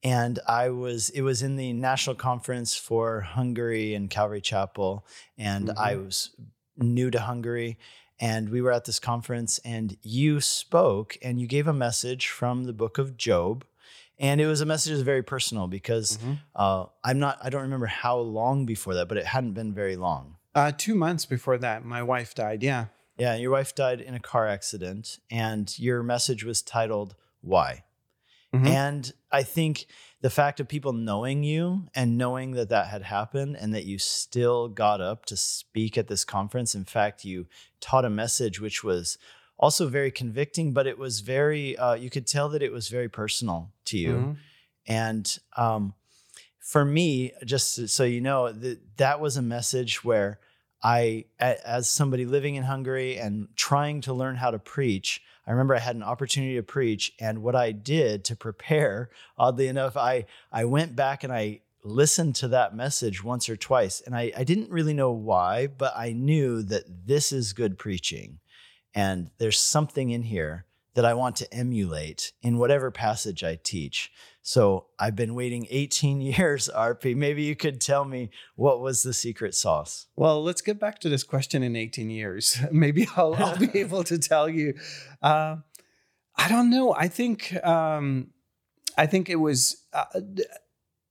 and 0.03 0.39
I 0.47 0.69
was. 0.69 1.09
It 1.09 1.21
was 1.21 1.41
in 1.43 1.55
the 1.55 1.73
national 1.73 2.15
conference 2.15 2.75
for 2.75 3.21
Hungary 3.21 3.93
and 3.93 4.09
Calvary 4.09 4.41
Chapel, 4.41 5.05
and 5.37 5.67
Mhm. 5.69 5.77
I 5.77 5.95
was 5.97 6.35
new 6.77 7.11
to 7.11 7.19
Hungary. 7.19 7.77
And 8.21 8.49
we 8.49 8.61
were 8.61 8.73
at 8.73 8.83
this 8.83 8.99
conference, 8.99 9.59
and 9.63 9.95
you 10.01 10.41
spoke 10.41 11.17
and 11.21 11.39
you 11.39 11.47
gave 11.47 11.67
a 11.67 11.73
message 11.73 12.27
from 12.27 12.65
the 12.65 12.73
book 12.73 12.97
of 12.97 13.15
Job. 13.15 13.63
And 14.19 14.41
it 14.41 14.47
was 14.47 14.59
a 14.61 14.65
message 14.65 14.89
that 14.89 14.95
was 14.95 15.03
very 15.03 15.23
personal 15.23 15.67
because 15.67 16.17
Mhm. 16.17 16.39
uh, 16.55 16.85
I'm 17.03 17.19
not, 17.19 17.37
I 17.41 17.49
don't 17.49 17.61
remember 17.61 17.85
how 17.85 18.17
long 18.19 18.65
before 18.65 18.93
that, 18.95 19.07
but 19.07 19.17
it 19.17 19.25
hadn't 19.25 19.53
been 19.53 19.73
very 19.73 19.95
long. 19.95 20.35
Uh, 20.53 20.71
two 20.75 20.93
months 20.95 21.25
before 21.25 21.57
that, 21.59 21.85
my 21.85 22.03
wife 22.03 22.35
died. 22.35 22.61
Yeah. 22.63 22.87
Yeah, 23.17 23.35
your 23.35 23.51
wife 23.51 23.75
died 23.75 24.01
in 24.01 24.13
a 24.13 24.19
car 24.19 24.47
accident, 24.47 25.19
and 25.29 25.77
your 25.79 26.03
message 26.03 26.43
was 26.43 26.61
titled 26.61 27.15
"Why." 27.41 27.83
Mhm. 28.53 28.65
And 28.67 29.13
I 29.31 29.43
think 29.43 29.85
the 30.21 30.29
fact 30.29 30.59
of 30.59 30.67
people 30.67 30.91
knowing 30.93 31.43
you 31.43 31.87
and 31.93 32.17
knowing 32.17 32.51
that 32.51 32.69
that 32.69 32.87
had 32.87 33.03
happened, 33.03 33.55
and 33.57 33.73
that 33.73 33.85
you 33.85 33.99
still 33.99 34.67
got 34.69 35.01
up 35.01 35.25
to 35.27 35.37
speak 35.37 35.97
at 35.97 36.07
this 36.07 36.23
conference. 36.25 36.73
In 36.75 36.83
fact, 36.85 37.23
you 37.25 37.47
taught 37.79 38.05
a 38.05 38.09
message 38.09 38.59
which 38.59 38.83
was 38.83 39.17
also 39.59 39.87
very 39.89 40.09
convicting, 40.11 40.73
but 40.73 40.87
it 40.87 40.97
was 40.97 41.19
very. 41.19 41.77
Uh, 41.77 41.93
you 41.93 42.09
could 42.09 42.25
tell 42.25 42.49
that 42.49 42.63
it 42.63 42.71
was 42.71 42.87
very 42.89 43.09
personal 43.09 43.71
to 43.85 43.97
you. 43.97 44.13
Mhm. 44.13 44.37
And 44.87 45.39
um, 45.57 45.93
for 46.59 46.85
me, 46.85 47.31
just 47.45 47.89
so 47.89 48.03
you 48.03 48.21
know, 48.21 48.51
that 48.51 48.97
that 48.97 49.19
was 49.19 49.37
a 49.37 49.41
message 49.41 50.03
where 50.03 50.39
I, 50.81 51.25
a- 51.39 51.67
as 51.67 51.89
somebody 51.91 52.25
living 52.25 52.55
in 52.55 52.63
Hungary 52.63 53.17
and 53.17 53.49
trying 53.55 54.01
to 54.01 54.13
learn 54.13 54.35
how 54.37 54.49
to 54.51 54.59
preach, 54.59 55.21
I 55.45 55.51
remember 55.51 55.75
I 55.75 55.79
had 55.79 55.95
an 55.97 56.03
opportunity 56.03 56.55
to 56.55 56.63
preach, 56.63 57.11
and 57.19 57.41
what 57.43 57.55
I 57.55 57.71
did 57.71 58.23
to 58.25 58.35
prepare, 58.35 59.09
oddly 59.37 59.67
enough, 59.67 59.97
I 59.97 60.25
I 60.51 60.65
went 60.65 60.95
back 60.95 61.23
and 61.23 61.33
I 61.33 61.61
listened 61.83 62.35
to 62.35 62.47
that 62.49 62.75
message 62.75 63.23
once 63.23 63.49
or 63.49 63.55
twice, 63.57 64.01
and 64.01 64.15
I, 64.15 64.31
I 64.37 64.43
didn't 64.43 64.69
really 64.69 64.93
know 64.93 65.11
why, 65.11 65.67
but 65.67 65.93
I 65.95 66.11
knew 66.13 66.61
that 66.63 66.83
this 67.07 67.31
is 67.31 67.53
good 67.53 67.77
preaching, 67.77 68.39
and 68.93 69.29
there's 69.37 69.59
something 69.59 70.09
in 70.09 70.23
here 70.23 70.65
that 70.95 71.05
I 71.05 71.13
want 71.13 71.35
to 71.37 71.53
emulate 71.53 72.33
in 72.41 72.57
whatever 72.57 72.91
passage 72.91 73.43
I 73.43 73.57
teach. 73.61 74.11
So 74.41 74.87
I've 74.99 75.15
been 75.15 75.35
waiting 75.35 75.67
18 75.69 76.21
years, 76.37 76.69
Árpi. 76.75 77.15
Maybe 77.15 77.43
you 77.43 77.55
could 77.55 77.79
tell 77.79 78.05
me 78.05 78.31
what 78.55 78.81
was 78.81 79.03
the 79.03 79.13
secret 79.13 79.55
sauce. 79.55 80.07
Well, 80.15 80.43
let's 80.43 80.61
get 80.61 80.79
back 80.79 80.99
to 80.99 81.09
this 81.09 81.23
question 81.23 81.63
in 81.63 81.75
18 81.75 82.09
years. 82.09 82.59
Maybe 82.71 83.07
I'll, 83.15 83.35
I'll 83.35 83.57
be 83.57 83.69
able 83.79 84.03
to 84.05 84.17
tell 84.17 84.49
you. 84.49 84.73
Uh, 85.21 85.57
I 86.35 86.49
don't 86.49 86.69
know. 86.69 86.93
I 86.93 87.07
think 87.07 87.55
um, 87.65 88.31
I 88.97 89.05
think 89.05 89.29
it 89.29 89.35
was. 89.35 89.85
Uh, 89.93 90.21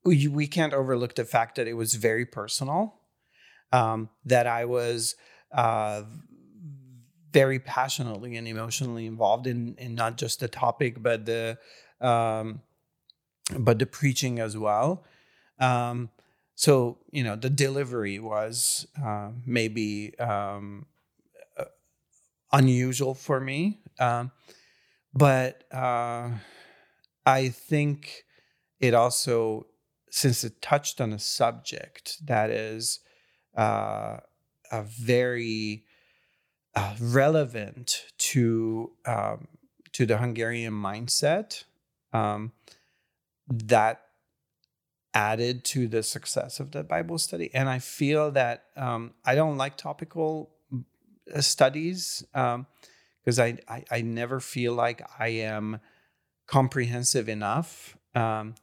we, 0.04 0.26
we 0.26 0.46
can't 0.46 0.72
overlook 0.72 1.14
the 1.14 1.24
fact 1.24 1.56
that 1.56 1.68
it 1.68 1.74
was 1.74 1.94
very 1.94 2.24
personal. 2.24 2.94
Um, 3.72 4.08
that 4.24 4.46
I 4.46 4.64
was 4.64 5.14
uh, 5.52 6.02
very 7.32 7.58
passionately 7.58 8.36
and 8.36 8.48
emotionally 8.48 9.06
involved 9.06 9.46
in 9.46 9.74
in 9.78 9.94
not 9.94 10.16
just 10.16 10.40
the 10.40 10.48
topic, 10.48 11.02
but 11.02 11.26
the 11.26 11.58
um, 12.00 12.62
but 13.58 13.78
the 13.78 13.86
preaching 13.86 14.38
as 14.38 14.56
well. 14.56 15.04
Um, 15.58 16.10
so 16.58 16.98
you 17.12 17.22
know 17.22 17.36
the 17.36 17.48
delivery 17.48 18.18
was 18.18 18.84
uh, 19.00 19.30
maybe 19.46 20.18
um, 20.18 20.86
uh, 21.56 21.64
unusual 22.52 23.14
for 23.14 23.38
me 23.38 23.80
um, 24.00 24.32
but 25.14 25.62
uh, 25.72 26.30
i 27.24 27.48
think 27.48 28.24
it 28.80 28.92
also 28.92 29.66
since 30.10 30.42
it 30.42 30.60
touched 30.60 31.00
on 31.00 31.12
a 31.12 31.18
subject 31.18 32.16
that 32.26 32.50
is 32.50 32.98
uh, 33.56 34.16
a 34.72 34.82
very 34.82 35.84
uh, 36.74 36.94
relevant 37.00 38.04
to 38.18 38.92
um, 39.06 39.48
to 39.92 40.06
the 40.06 40.18
hungarian 40.18 40.72
mindset 40.72 41.64
um, 42.12 42.52
that 43.48 44.02
added 45.14 45.64
to 45.64 45.88
the 45.88 46.02
success 46.02 46.60
of 46.60 46.70
the 46.70 46.84
Bible 46.84 47.18
study. 47.18 47.50
And 47.54 47.68
I 47.68 47.78
feel 47.78 48.30
that 48.32 48.64
um, 48.76 49.14
I 49.24 49.34
don't 49.34 49.56
like 49.56 49.76
topical 49.76 50.50
uh, 51.34 51.40
studies 51.40 52.24
because 52.32 53.38
I, 53.38 53.58
I, 53.68 53.84
I 53.90 54.00
never 54.02 54.38
feel 54.38 54.74
like 54.74 55.02
I 55.18 55.28
am 55.28 55.80
comprehensive 56.46 57.28
enough. 57.28 57.96
Um, 58.14 58.54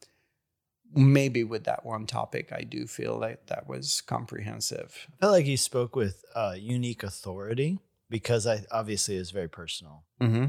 maybe 0.94 1.44
with 1.44 1.66
that 1.66 1.86
one 1.86 2.06
topic, 2.06 2.54
I 2.54 2.62
do 2.62 2.88
feel 2.88 3.18
like 3.18 3.48
that 3.48 3.68
was 3.68 4.02
comprehensive. 4.02 5.08
I 5.14 5.18
felt 5.18 5.34
like 5.34 5.46
you 5.46 5.58
spoke 5.58 5.96
with 5.96 6.24
uh, 6.34 6.56
unique 6.58 7.04
authority 7.04 7.80
because 8.10 8.48
I 8.48 8.64
obviously 8.72 9.16
is 9.16 9.32
very 9.32 9.50
personal. 9.50 10.04
Mm-hmm. 10.22 10.46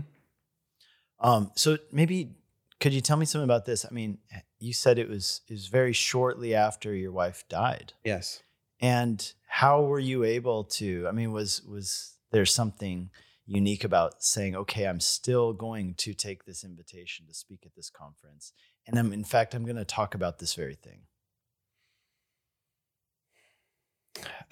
Um, 1.21 1.51
so 1.55 1.79
maybe 1.93 2.37
could 2.81 2.93
you 2.93 3.01
tell 3.01 3.17
me 3.17 3.25
something 3.27 3.45
about 3.45 3.65
this? 3.65 3.85
I 3.85 3.93
mean, 3.93 4.19
you 4.59 4.73
said 4.73 4.99
it 4.99 5.09
was 5.09 5.41
it 5.49 5.55
was 5.55 5.69
very 5.69 5.93
shortly 5.93 6.55
after 6.55 6.95
your 6.95 7.13
wife 7.13 7.45
died. 7.49 7.95
Yes. 8.05 8.43
And 8.81 9.33
how 9.49 9.83
were 9.83 9.99
you 9.99 10.25
able 10.25 10.65
to? 10.65 11.07
I 11.09 11.13
mean, 11.13 11.33
was 11.33 11.63
was 11.63 12.15
there 12.33 12.45
something 12.45 13.11
unique 13.47 13.85
about 13.85 14.23
saying, 14.23 14.55
"Okay, 14.55 14.87
I'm 14.87 15.01
still 15.01 15.53
going 15.53 15.95
to 15.99 16.13
take 16.13 16.45
this 16.45 16.65
invitation 16.65 17.27
to 17.29 17.35
speak 17.35 17.61
at 17.65 17.75
this 17.75 17.89
conference," 17.89 18.53
and 18.87 18.99
I'm 18.99 19.13
in 19.13 19.25
fact 19.25 19.55
I'm 19.55 19.65
going 19.65 19.77
to 19.77 19.85
talk 19.85 20.15
about 20.15 20.39
this 20.39 20.55
very 20.55 20.75
thing. 20.75 21.03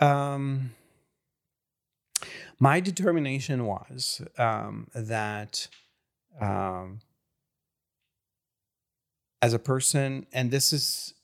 Um, 0.01 0.71
my 2.59 2.81
determination 2.81 3.67
was 3.67 4.23
um, 4.39 4.89
that 4.95 5.69
um, 6.41 7.01
as 9.43 9.53
a 9.53 9.59
person, 9.59 10.27
and 10.33 10.51
this 10.51 10.73
is 10.73 11.15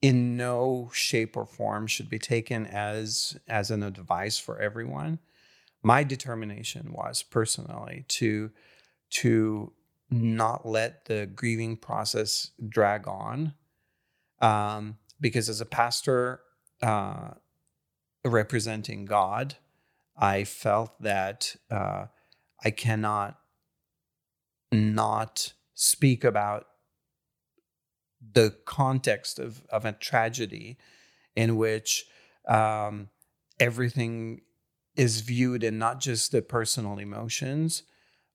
in 0.00 0.36
no 0.36 0.90
shape 0.92 1.36
or 1.36 1.46
form 1.46 1.86
should 1.86 2.10
be 2.10 2.18
taken 2.18 2.66
as 2.66 3.38
as 3.48 3.70
an 3.70 3.82
advice 3.82 4.38
for 4.38 4.58
everyone. 4.58 5.18
My 5.82 6.04
determination 6.04 6.92
was 6.92 7.22
personally 7.22 8.04
to 8.08 8.50
to 9.10 9.72
not 10.10 10.66
let 10.66 11.04
the 11.06 11.26
grieving 11.26 11.76
process 11.76 12.50
drag 12.68 13.08
on, 13.08 13.54
um, 14.40 14.98
because 15.20 15.48
as 15.48 15.60
a 15.60 15.66
pastor 15.66 16.40
uh, 16.82 17.30
representing 18.24 19.04
God, 19.04 19.56
I 20.16 20.44
felt 20.44 21.00
that 21.02 21.56
uh, 21.70 22.06
I 22.64 22.70
cannot 22.70 23.38
not 24.72 25.52
speak 25.74 26.24
about 26.24 26.66
the 28.32 28.54
context 28.64 29.38
of, 29.38 29.62
of 29.70 29.84
a 29.84 29.92
tragedy 29.92 30.78
in 31.36 31.56
which 31.56 32.06
um, 32.48 33.08
everything 33.60 34.40
is 34.96 35.20
viewed 35.20 35.64
in 35.64 35.78
not 35.78 36.00
just 36.00 36.32
the 36.32 36.42
personal 36.42 36.98
emotions, 36.98 37.82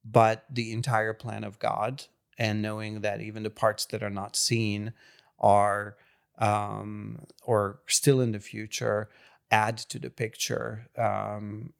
but 0.04 0.46
the 0.50 0.72
entire 0.72 1.14
plan 1.14 1.44
of 1.44 1.60
God, 1.60 2.06
and 2.38 2.62
knowing 2.62 3.02
that 3.02 3.22
even 3.22 3.44
the 3.44 3.50
parts 3.50 3.86
that 3.86 4.04
are 4.04 4.10
not 4.10 4.36
seen 4.36 4.94
are 5.40 5.96
um, 6.38 7.26
or 7.44 7.82
still 7.88 8.22
in 8.22 8.32
the 8.32 8.40
future 8.40 9.10
add 9.52 9.78
to 9.78 10.00
the 10.00 10.10
picture 10.10 10.88
um, 10.98 11.74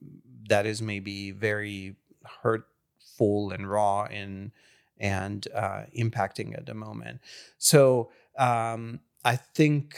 that 0.50 0.66
is 0.66 0.82
maybe 0.82 1.32
very 1.32 1.96
hurtful 2.42 3.52
and 3.52 3.70
raw 3.70 4.04
and 4.06 4.52
and 4.98 5.48
uh, 5.56 5.84
impacting 5.98 6.58
at 6.58 6.66
the 6.66 6.74
moment. 6.74 7.22
So 7.58 8.12
um, 8.38 9.00
I 9.24 9.36
think 9.36 9.98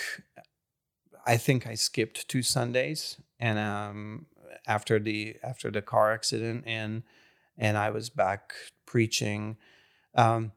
I 1.25 1.37
think 1.37 1.67
I 1.67 1.75
skipped 1.75 2.27
two 2.27 2.41
Sundays 2.41 3.17
and 3.39 3.57
um, 3.59 4.25
after 4.67 4.99
the 4.99 5.37
after 5.43 5.71
the 5.71 5.81
car 5.81 6.13
accident 6.13 6.63
and 6.67 7.03
and 7.57 7.77
I 7.77 7.89
was 7.89 8.09
back 8.09 8.53
preaching. 8.85 9.57
Um, 10.15 10.51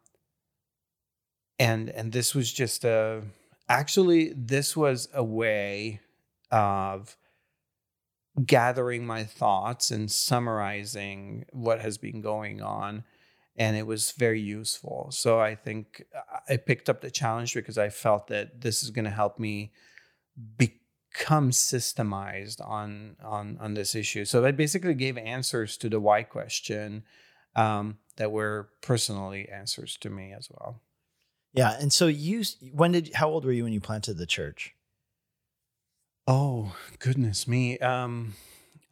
and 1.58 1.88
and 1.90 2.12
this 2.12 2.34
was 2.34 2.52
just 2.52 2.84
a 2.84 3.22
actually 3.68 4.32
this 4.36 4.76
was 4.76 5.08
a 5.14 5.22
way 5.22 6.00
of 6.54 7.16
gathering 8.44 9.06
my 9.06 9.24
thoughts 9.24 9.90
and 9.90 10.10
summarizing 10.10 11.44
what 11.52 11.80
has 11.80 11.98
been 11.98 12.20
going 12.20 12.60
on 12.60 13.04
and 13.56 13.76
it 13.76 13.86
was 13.86 14.12
very 14.12 14.40
useful. 14.40 15.08
So 15.12 15.38
I 15.38 15.54
think 15.54 16.04
I 16.48 16.56
picked 16.56 16.88
up 16.88 17.00
the 17.00 17.10
challenge 17.10 17.54
because 17.54 17.78
I 17.78 17.88
felt 17.88 18.26
that 18.28 18.60
this 18.60 18.82
is 18.82 18.90
going 18.90 19.04
to 19.04 19.10
help 19.10 19.38
me 19.38 19.72
become 20.56 21.50
systemized 21.50 22.60
on 22.66 23.16
on 23.22 23.58
on 23.60 23.74
this 23.74 23.94
issue. 23.94 24.24
So 24.24 24.44
I 24.44 24.50
basically 24.50 24.94
gave 24.94 25.16
answers 25.16 25.76
to 25.78 25.88
the 25.88 26.00
why 26.00 26.24
question 26.24 27.04
um, 27.54 27.98
that 28.16 28.32
were 28.32 28.70
personally 28.80 29.48
answers 29.48 29.96
to 29.98 30.10
me 30.10 30.32
as 30.32 30.48
well. 30.50 30.80
Yeah, 31.52 31.76
and 31.78 31.92
so 31.92 32.08
you 32.08 32.42
when 32.72 32.92
did 32.92 33.14
how 33.14 33.28
old 33.28 33.44
were 33.44 33.52
you 33.52 33.62
when 33.62 33.72
you 33.72 33.80
planted 33.80 34.18
the 34.18 34.26
church? 34.26 34.74
Oh 36.26 36.74
goodness 36.98 37.46
me. 37.46 37.78
Um, 37.78 38.34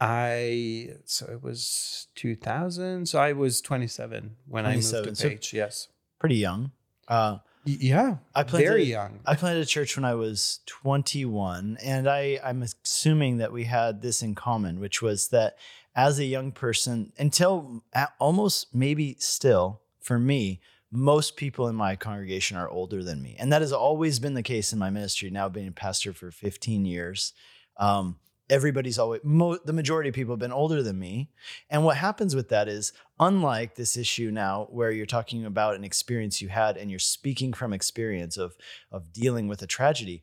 I 0.01 0.91
so 1.05 1.27
it 1.27 1.43
was 1.43 2.09
2000. 2.17 3.07
So 3.09 3.19
I 3.19 3.33
was 3.33 3.61
27 3.61 4.37
when 4.49 4.65
27. 4.65 4.95
I 4.95 5.05
moved 5.07 5.19
to 5.19 5.29
Pécs. 5.29 5.45
So 5.45 5.57
yes, 5.57 5.89
pretty 6.19 6.37
young. 6.37 6.73
Uh, 7.09 7.39
yeah, 7.65 8.17
I 8.35 8.43
planted, 8.43 8.69
very 8.69 8.85
young. 8.85 9.21
I 9.25 9.37
planted 9.37 9.61
a 9.61 9.67
church 9.67 9.97
when 9.97 10.05
I 10.05 10.15
was 10.15 10.61
21, 10.67 11.79
and 11.83 12.09
I 12.09 12.41
I'm 12.43 12.63
assuming 12.63 13.39
that 13.39 13.53
we 13.53 13.65
had 13.65 14.03
this 14.03 14.23
in 14.23 14.35
common, 14.35 14.81
which 14.81 15.01
was 15.01 15.29
that 15.29 15.57
as 15.95 16.19
a 16.19 16.25
young 16.25 16.51
person, 16.53 17.13
until 17.19 17.85
almost 18.19 18.75
maybe 18.75 19.17
still 19.21 19.81
for 20.01 20.19
me, 20.19 20.61
most 20.93 21.37
people 21.37 21.69
in 21.69 21.75
my 21.75 21.97
congregation 21.97 22.59
are 22.59 22.69
older 22.69 23.03
than 23.03 23.23
me. 23.23 23.35
And 23.39 23.51
that 23.51 23.63
has 23.63 23.73
always 23.73 24.19
been 24.19 24.35
the 24.35 24.43
case 24.43 24.75
in 24.75 24.79
my 24.79 24.91
ministry, 24.91 25.31
now 25.31 25.49
being 25.49 25.69
a 25.69 25.73
pastor 25.73 26.13
for 26.13 26.31
15 26.31 26.85
years. 26.85 27.33
Um, 27.79 28.19
everybody's 28.51 28.99
always, 28.99 29.23
mo- 29.25 29.59
the 29.65 29.73
majority 29.73 30.11
of 30.11 30.15
people 30.15 30.35
have 30.35 30.41
been 30.41 30.53
older 30.53 30.83
than 30.83 30.99
me. 30.99 31.31
And 31.71 31.83
what 31.83 31.97
happens 31.97 32.37
with 32.37 32.51
that 32.51 32.69
is, 32.69 32.93
unlike 33.19 33.75
this 33.75 33.97
issue 33.97 34.31
now 34.31 34.69
where 34.71 34.91
you're 34.91 35.07
talking 35.07 35.47
about 35.47 35.77
an 35.77 35.85
experience 35.85 36.43
you 36.43 36.51
had 36.51 36.77
and 36.77 36.91
you're 36.91 37.01
speaking 37.01 37.55
from 37.55 37.73
experience 37.73 38.37
of, 38.37 38.55
of 38.91 39.15
dealing 39.15 39.49
with 39.49 39.63
a 39.63 39.67
tragedy, 39.67 40.23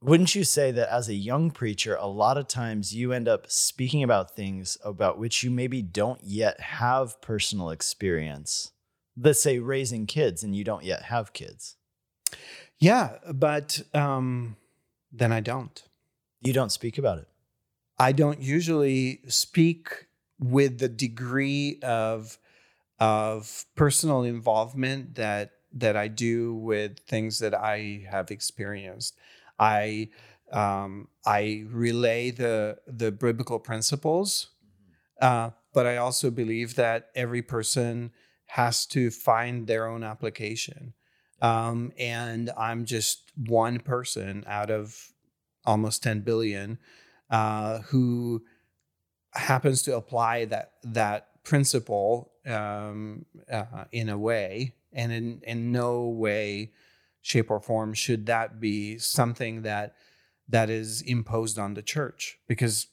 wouldn't 0.00 0.34
you 0.34 0.44
say 0.44 0.70
that 0.70 0.90
as 0.90 1.10
a 1.10 1.14
young 1.14 1.50
preacher, 1.50 1.94
a 1.96 2.06
lot 2.06 2.38
of 2.38 2.48
times 2.48 2.94
you 2.94 3.12
end 3.12 3.28
up 3.28 3.50
speaking 3.50 4.02
about 4.02 4.34
things 4.34 4.78
about 4.82 5.18
which 5.18 5.42
you 5.42 5.50
maybe 5.50 5.82
don't 5.82 6.20
yet 6.22 6.58
have 6.60 7.20
personal 7.20 7.68
experience? 7.68 8.70
Let's 9.20 9.42
say 9.42 9.58
raising 9.58 10.06
kids 10.06 10.42
and 10.42 10.54
you 10.54 10.64
don't 10.64 10.84
yet 10.84 11.02
have 11.04 11.32
kids. 11.32 11.76
Yeah, 12.78 13.16
but 13.32 13.82
um, 13.94 14.56
then 15.12 15.32
I 15.32 15.40
don't. 15.40 15.82
You 16.40 16.52
don't 16.52 16.70
speak 16.70 16.98
about 16.98 17.18
it. 17.18 17.28
I 17.98 18.12
don't 18.12 18.40
usually 18.40 19.20
speak 19.28 20.06
with 20.38 20.78
the 20.78 20.88
degree 20.88 21.78
of 21.82 22.38
of 23.00 23.64
personal 23.76 24.22
involvement 24.22 25.16
that 25.16 25.52
that 25.72 25.96
I 25.96 26.08
do 26.08 26.54
with 26.54 27.00
things 27.00 27.40
that 27.40 27.54
I 27.54 28.06
have 28.10 28.30
experienced. 28.30 29.16
I 29.58 30.10
um, 30.52 31.08
I 31.26 31.64
relay 31.68 32.30
the 32.30 32.78
the 32.86 33.10
biblical 33.10 33.58
principles, 33.58 34.50
mm-hmm. 34.64 35.26
uh, 35.26 35.50
but 35.74 35.86
I 35.86 35.96
also 35.96 36.30
believe 36.30 36.76
that 36.76 37.10
every 37.16 37.42
person 37.42 38.12
has 38.48 38.86
to 38.86 39.10
find 39.10 39.66
their 39.66 39.86
own 39.86 40.02
application. 40.02 40.94
Um, 41.40 41.92
and 41.98 42.50
I'm 42.56 42.84
just 42.84 43.30
one 43.36 43.78
person 43.78 44.44
out 44.46 44.70
of 44.70 45.12
almost 45.64 46.02
10 46.02 46.20
billion 46.20 46.78
uh, 47.30 47.80
who 47.80 48.42
happens 49.32 49.82
to 49.82 49.96
apply 49.96 50.46
that 50.46 50.72
that 50.82 51.28
principle 51.44 52.32
um, 52.46 53.24
uh, 53.50 53.84
in 53.92 54.08
a 54.08 54.18
way, 54.18 54.74
and 54.92 55.12
in 55.12 55.40
in 55.44 55.70
no 55.70 56.08
way, 56.08 56.72
shape 57.20 57.50
or 57.50 57.60
form 57.60 57.94
should 57.94 58.26
that 58.26 58.60
be 58.60 58.98
something 58.98 59.62
that 59.62 59.94
that 60.48 60.70
is 60.70 61.02
imposed 61.02 61.58
on 61.58 61.74
the 61.74 61.82
church 61.82 62.38
because 62.48 62.86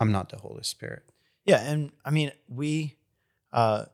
I'm 0.00 0.10
not 0.10 0.30
the 0.30 0.38
Holy 0.38 0.62
Spirit. 0.62 1.04
Yeah, 1.44 1.60
and 1.60 1.92
I 2.04 2.10
mean 2.10 2.32
we 2.48 2.96
uh, 3.52 3.84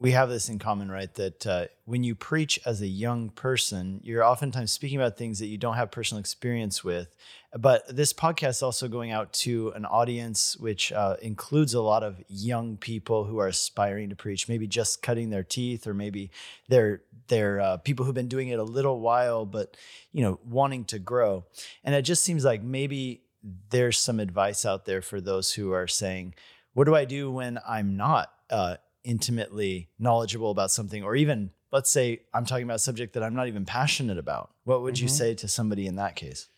we 0.00 0.12
have 0.12 0.30
this 0.30 0.48
in 0.48 0.58
common, 0.58 0.90
right? 0.90 1.12
That 1.14 1.46
uh, 1.46 1.66
when 1.84 2.02
you 2.02 2.14
preach 2.14 2.58
as 2.64 2.80
a 2.80 2.86
young 2.86 3.28
person, 3.28 4.00
you're 4.02 4.24
oftentimes 4.24 4.72
speaking 4.72 4.98
about 4.98 5.18
things 5.18 5.38
that 5.40 5.46
you 5.46 5.58
don't 5.58 5.76
have 5.76 5.90
personal 5.90 6.20
experience 6.20 6.82
with. 6.82 7.14
But 7.54 7.94
this 7.94 8.14
podcast 8.14 8.48
is 8.48 8.62
also 8.62 8.88
going 8.88 9.10
out 9.10 9.32
to 9.34 9.72
an 9.76 9.84
audience 9.84 10.56
which 10.56 10.90
uh, 10.90 11.16
includes 11.20 11.74
a 11.74 11.82
lot 11.82 12.02
of 12.02 12.22
young 12.28 12.78
people 12.78 13.24
who 13.24 13.38
are 13.40 13.48
aspiring 13.48 14.08
to 14.08 14.16
preach, 14.16 14.48
maybe 14.48 14.66
just 14.66 15.02
cutting 15.02 15.28
their 15.28 15.42
teeth, 15.42 15.86
or 15.86 15.92
maybe 15.92 16.30
they're 16.68 17.02
they're 17.28 17.60
uh, 17.60 17.76
people 17.76 18.06
who've 18.06 18.14
been 18.14 18.26
doing 18.26 18.48
it 18.48 18.58
a 18.58 18.64
little 18.64 19.00
while, 19.00 19.44
but 19.44 19.76
you 20.12 20.22
know, 20.22 20.40
wanting 20.48 20.86
to 20.86 20.98
grow. 20.98 21.44
And 21.84 21.94
it 21.94 22.02
just 22.02 22.22
seems 22.22 22.42
like 22.42 22.62
maybe 22.62 23.22
there's 23.70 23.98
some 23.98 24.18
advice 24.18 24.64
out 24.64 24.86
there 24.86 25.02
for 25.02 25.20
those 25.20 25.52
who 25.52 25.72
are 25.72 25.86
saying, 25.86 26.34
"What 26.74 26.84
do 26.84 26.94
I 26.94 27.04
do 27.04 27.30
when 27.30 27.58
I'm 27.66 27.96
not?" 27.96 28.32
Uh, 28.50 28.76
intimately 29.04 29.88
knowledgeable 29.98 30.50
about 30.50 30.70
something, 30.70 31.02
or 31.02 31.16
even 31.16 31.50
let's 31.72 31.90
say 31.90 32.20
I'm 32.34 32.44
talking 32.44 32.64
about 32.64 32.76
a 32.76 32.80
subject 32.80 33.14
that 33.14 33.22
I'm 33.22 33.34
not 33.34 33.48
even 33.48 33.64
passionate 33.64 34.18
about, 34.18 34.50
what 34.64 34.82
would 34.82 34.94
mm-hmm. 34.94 35.04
you 35.04 35.08
say 35.08 35.34
to 35.34 35.48
somebody 35.48 35.86
in 35.86 35.96
that 35.96 36.16
case? 36.16 36.48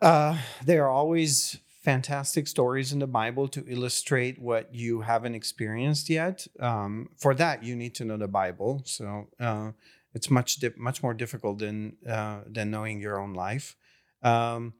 Uh, 0.00 0.38
there 0.64 0.84
are 0.84 0.90
always 0.90 1.58
fantastic 1.82 2.46
stories 2.46 2.92
in 2.92 2.98
the 2.98 3.06
Bible 3.06 3.48
to 3.48 3.64
illustrate 3.66 4.40
what 4.40 4.74
you 4.74 5.00
haven't 5.00 5.34
experienced 5.34 6.10
yet. 6.10 6.46
Um, 6.60 7.08
for 7.16 7.34
that, 7.34 7.64
you 7.64 7.74
need 7.74 7.94
to 7.96 8.04
know 8.04 8.16
the 8.16 8.28
Bible. 8.28 8.82
So 8.84 9.28
uh, 9.40 9.72
it's 10.14 10.30
much 10.30 10.56
di- 10.56 10.70
much 10.76 11.02
more 11.02 11.14
difficult 11.14 11.58
than 11.58 11.96
uh, 12.06 12.40
than 12.46 12.70
knowing 12.70 13.00
your 13.00 13.18
own 13.18 13.34
life. 13.34 13.76
Um, 14.22 14.74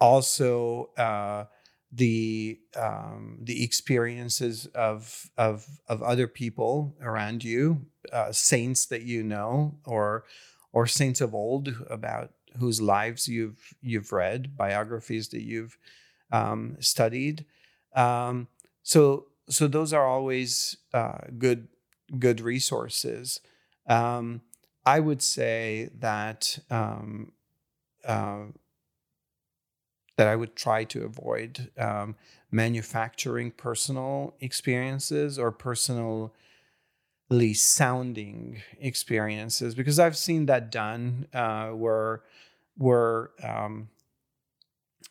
also, 0.00 0.90
uh, 0.96 1.44
the 1.92 2.58
um, 2.76 3.38
the 3.42 3.64
experiences 3.64 4.66
of 4.74 5.30
of 5.36 5.66
of 5.88 6.02
other 6.02 6.26
people 6.26 6.96
around 7.00 7.42
you, 7.42 7.86
uh, 8.12 8.32
saints 8.32 8.86
that 8.86 9.02
you 9.02 9.22
know, 9.22 9.78
or 9.84 10.24
or 10.72 10.86
saints 10.86 11.20
of 11.20 11.34
old 11.34 11.74
about 11.88 12.32
whose 12.58 12.80
lives 12.80 13.28
you've 13.28 13.74
you've 13.80 14.12
read, 14.12 14.56
biographies 14.56 15.28
that 15.28 15.42
you've 15.42 15.76
um, 16.30 16.76
studied. 16.80 17.44
Um, 17.94 18.48
so 18.82 19.26
so 19.48 19.66
those 19.66 19.92
are 19.92 20.06
always 20.06 20.76
uh, 20.94 21.18
good 21.38 21.68
good 22.18 22.40
resources. 22.40 23.40
Um, 23.88 24.42
I 24.86 25.00
would 25.00 25.22
say 25.22 25.90
that 25.98 26.58
um, 26.70 27.32
uh, 28.04 28.44
that 30.20 30.28
I 30.28 30.36
would 30.36 30.54
try 30.54 30.84
to 30.84 31.04
avoid 31.04 31.70
um, 31.78 32.14
manufacturing 32.50 33.52
personal 33.52 34.34
experiences 34.42 35.38
or 35.38 35.50
personally 35.50 36.30
sounding 37.54 38.60
experiences 38.78 39.74
because 39.74 39.98
I've 39.98 40.18
seen 40.18 40.44
that 40.44 40.70
done 40.70 41.26
uh, 41.32 41.68
where 41.68 42.20
where 42.76 43.30
um, 43.42 43.88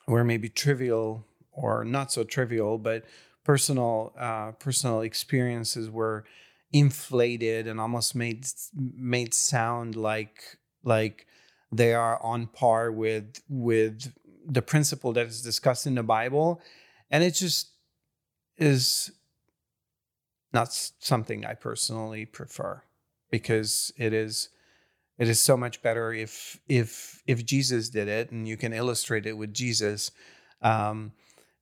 where 0.05 0.23
maybe 0.23 0.47
trivial 0.47 1.25
or 1.51 1.83
not 1.83 2.11
so 2.11 2.23
trivial, 2.23 2.77
but 2.77 3.03
personal 3.43 4.13
uh, 4.15 4.51
personal 4.59 5.01
experiences 5.01 5.89
were 5.89 6.23
inflated 6.71 7.65
and 7.65 7.79
almost 7.79 8.13
made 8.13 8.45
made 8.75 9.33
sound 9.33 9.95
like 9.95 10.59
like 10.83 11.25
they 11.71 11.95
are 11.95 12.21
on 12.21 12.47
par 12.47 12.91
with 12.91 13.41
with 13.49 14.13
the 14.45 14.61
principle 14.61 15.13
that 15.13 15.27
is 15.27 15.41
discussed 15.41 15.87
in 15.87 15.95
the 15.95 16.03
Bible. 16.03 16.61
And 17.11 17.23
it 17.23 17.35
just 17.35 17.69
is 18.57 19.11
not 20.53 20.73
something 20.99 21.45
I 21.45 21.53
personally 21.53 22.25
prefer 22.25 22.83
because 23.31 23.91
it 23.97 24.13
is 24.13 24.49
it 25.17 25.27
is 25.27 25.39
so 25.39 25.57
much 25.57 25.81
better 25.81 26.13
if 26.13 26.59
if 26.67 27.21
if 27.27 27.45
Jesus 27.45 27.89
did 27.89 28.07
it 28.07 28.31
and 28.31 28.47
you 28.47 28.57
can 28.57 28.73
illustrate 28.73 29.25
it 29.25 29.33
with 29.33 29.53
Jesus 29.53 30.11
um, 30.61 31.11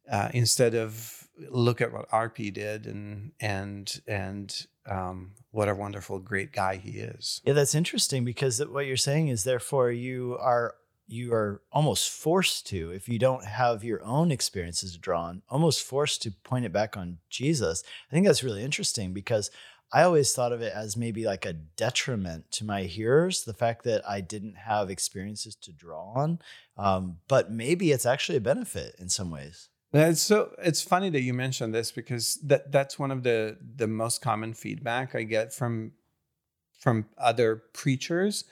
uh, 0.09 0.29
instead 0.33 0.75
of 0.75 1.27
look 1.49 1.81
at 1.81 1.91
what 1.91 2.09
Árpi 2.09 2.53
did 2.53 2.85
and 2.85 3.31
and 3.39 4.01
and 4.07 4.67
um, 4.85 5.31
what 5.51 5.67
a 5.67 5.75
wonderful 5.75 6.19
great 6.19 6.53
guy 6.53 6.77
he 6.77 6.99
is. 6.99 7.41
Yeah, 7.43 7.53
that's 7.53 7.75
interesting 7.75 8.23
because 8.23 8.63
what 8.65 8.85
you're 8.85 8.95
saying 8.95 9.27
is 9.27 9.43
therefore 9.43 9.91
you 9.91 10.37
are 10.39 10.75
you 11.07 11.33
are 11.33 11.61
almost 11.71 12.09
forced 12.09 12.67
to, 12.67 12.91
if 12.91 13.07
you 13.07 13.17
don't 13.17 13.45
have 13.45 13.83
your 13.83 14.03
own 14.03 14.31
experiences 14.31 14.93
to 14.93 14.99
draw 14.99 15.23
on, 15.23 15.41
almost 15.49 15.83
forced 15.83 16.21
to 16.23 16.31
point 16.31 16.65
it 16.65 16.73
back 16.73 16.97
on 16.97 17.19
Jesus. 17.29 17.83
I 18.09 18.13
think 18.13 18.25
that's 18.25 18.43
really 18.43 18.63
interesting 18.63 19.13
because 19.13 19.49
I 19.91 20.03
always 20.03 20.33
thought 20.33 20.51
of 20.51 20.61
it 20.61 20.73
as 20.73 20.97
maybe 20.97 21.25
like 21.25 21.45
a 21.45 21.53
detriment 21.53 22.51
to 22.51 22.65
my 22.65 22.83
hearers, 22.83 23.45
the 23.45 23.53
fact 23.53 23.83
that 23.83 24.07
I 24.07 24.19
didn't 24.19 24.55
have 24.55 24.89
experiences 24.89 25.55
to 25.55 25.71
draw 25.71 26.11
on. 26.13 26.39
Um, 26.77 27.17
but 27.27 27.51
maybe 27.51 27.91
it's 27.91 28.05
actually 28.05 28.37
a 28.37 28.41
benefit 28.41 28.95
in 28.99 29.07
some 29.07 29.31
ways. 29.31 29.69
It's 29.93 30.21
so 30.21 30.53
it's 30.61 30.81
funny 30.81 31.09
that 31.11 31.21
you 31.21 31.33
mentioned 31.33 31.73
this 31.73 31.93
because 31.93 32.35
that 32.43 32.73
that's 32.73 32.99
one 32.99 33.09
of 33.09 33.23
the 33.23 33.57
the 33.77 33.87
most 33.87 34.21
common 34.21 34.53
feedback 34.53 35.15
I 35.15 35.23
get 35.23 35.53
from 35.53 35.93
from 36.77 37.05
other 37.17 37.63
preachers 37.73 38.43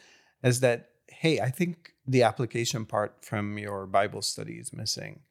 is 0.41 0.61
that 0.61 0.91
hey, 1.09 1.41
I 1.41 1.49
think 1.49 1.94
the 2.07 2.23
application 2.23 2.85
part 2.85 3.23
from 3.23 3.57
your 3.57 3.85
Bible 3.87 4.21
study 4.21 4.53
is 4.53 4.73
missing, 4.73 5.21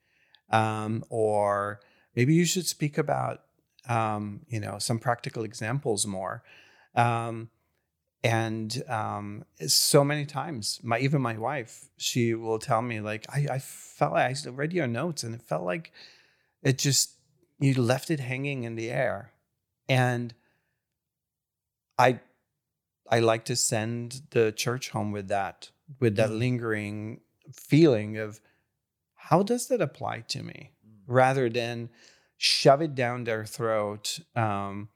um, 0.51 1.05
or 1.09 1.81
maybe 2.15 2.35
you 2.35 2.45
should 2.45 2.67
speak 2.67 2.99
about 2.99 3.43
um, 3.89 4.41
you 4.49 4.61
know 4.61 4.79
some 4.79 4.99
practical 4.99 5.45
examples 5.45 6.07
more. 6.07 6.43
Um, 6.95 7.51
and 8.25 8.83
um, 8.89 9.45
so 9.67 10.03
many 10.03 10.25
times, 10.25 10.81
my 10.83 10.99
even 10.99 11.21
my 11.21 11.37
wife, 11.37 11.91
she 11.99 12.33
will 12.33 12.59
tell 12.59 12.81
me 12.81 13.01
like, 13.01 13.27
I, 13.29 13.47
I 13.51 13.59
felt 13.59 14.15
like 14.15 14.35
I 14.47 14.49
read 14.49 14.73
your 14.73 14.87
notes 14.87 15.23
and 15.25 15.35
it 15.35 15.43
felt 15.43 15.65
like 15.65 15.93
it 16.63 16.79
just 16.79 17.13
you 17.61 17.75
left 17.75 18.11
it 18.11 18.21
hanging 18.21 18.65
in 18.65 18.77
the 18.77 18.91
air, 18.91 19.33
and 19.89 20.35
I 21.99 22.21
I 23.11 23.21
like 23.21 23.45
to 23.47 23.57
send 23.57 24.23
the 24.31 24.53
church 24.53 24.89
home 24.89 25.13
with 25.13 25.29
that, 25.29 25.71
with 26.01 26.17
that 26.17 26.31
Mm. 26.31 26.39
lingering 26.39 27.21
feeling 27.53 28.17
of 28.19 28.41
how 29.15 29.43
does 29.43 29.69
that 29.69 29.81
apply 29.81 30.21
to 30.21 30.43
me, 30.43 30.73
rather 31.07 31.49
than 31.49 31.91
shove 32.37 32.83
it 32.83 32.95
down 32.95 33.25
their 33.25 33.45
throat. 33.45 34.21
Um, 34.37 34.89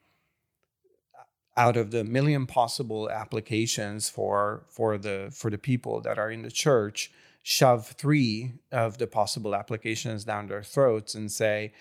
out 1.56 1.76
of 1.76 1.90
the 1.90 2.04
million 2.04 2.46
possible 2.46 3.10
applications 3.10 4.08
for 4.08 4.64
for 4.70 4.96
the 4.96 5.28
for 5.32 5.50
the 5.50 5.58
people 5.58 6.00
that 6.00 6.16
are 6.18 6.30
in 6.30 6.42
the 6.42 6.50
church 6.50 7.10
shove 7.42 7.88
three 7.88 8.52
of 8.70 8.98
the 8.98 9.06
possible 9.08 9.54
applications 9.56 10.24
down 10.24 10.46
their 10.46 10.62
throats 10.62 11.14
and 11.16 11.32
say 11.32 11.72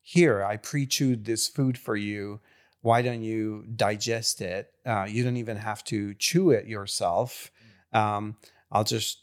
here 0.00 0.42
i 0.42 0.56
pre-chewed 0.56 1.24
this 1.24 1.48
food 1.48 1.76
for 1.76 1.96
you. 1.96 2.40
Why 2.80 3.02
don't 3.02 3.22
you 3.22 3.64
digest 3.74 4.40
it? 4.40 4.70
Uh, 4.86 5.06
you 5.08 5.24
don't 5.24 5.36
even 5.38 5.56
have 5.56 5.82
to 5.84 6.14
chew 6.14 6.50
it 6.50 6.66
yourself. 6.66 7.50
Um, 7.92 8.36
i'll 8.70 8.84
just 8.84 9.20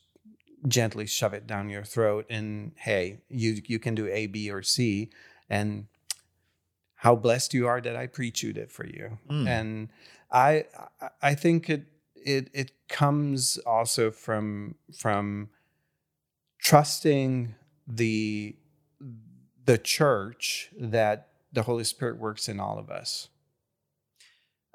gently 0.68 1.06
shove 1.06 1.34
it 1.34 1.46
down 1.46 1.70
your 1.70 1.84
throat 1.84 2.26
and 2.30 2.72
hey 2.78 3.22
you 3.30 3.62
you 3.68 3.80
can 3.80 3.94
do 3.96 4.08
a 4.08 4.28
b 4.28 4.50
or 4.50 4.62
c 4.62 5.10
and 5.50 5.88
how 6.96 7.16
blessed 7.18 7.54
you 7.54 7.68
are 7.68 7.82
that 7.82 7.98
I 7.98 8.08
pre-chewed 8.08 8.58
it 8.58 8.72
for 8.72 8.86
you. 8.86 9.18
Mm. 9.30 9.46
And 9.46 9.90
I 10.32 10.64
I- 11.02 11.10
I 11.22 11.36
think 11.36 11.70
it 11.70 11.84
it 12.16 12.50
it 12.54 12.72
comes 12.88 13.58
also 13.66 14.10
from 14.10 14.76
from 14.98 15.50
trusting 16.60 17.56
the 17.86 18.56
the 19.66 19.78
church 19.78 20.70
that 20.80 21.28
the 21.52 21.64
Holy 21.64 21.84
Spirit 21.84 22.18
works 22.20 22.48
in 22.48 22.60
all 22.60 22.80
of 22.80 22.90
us. 22.90 23.28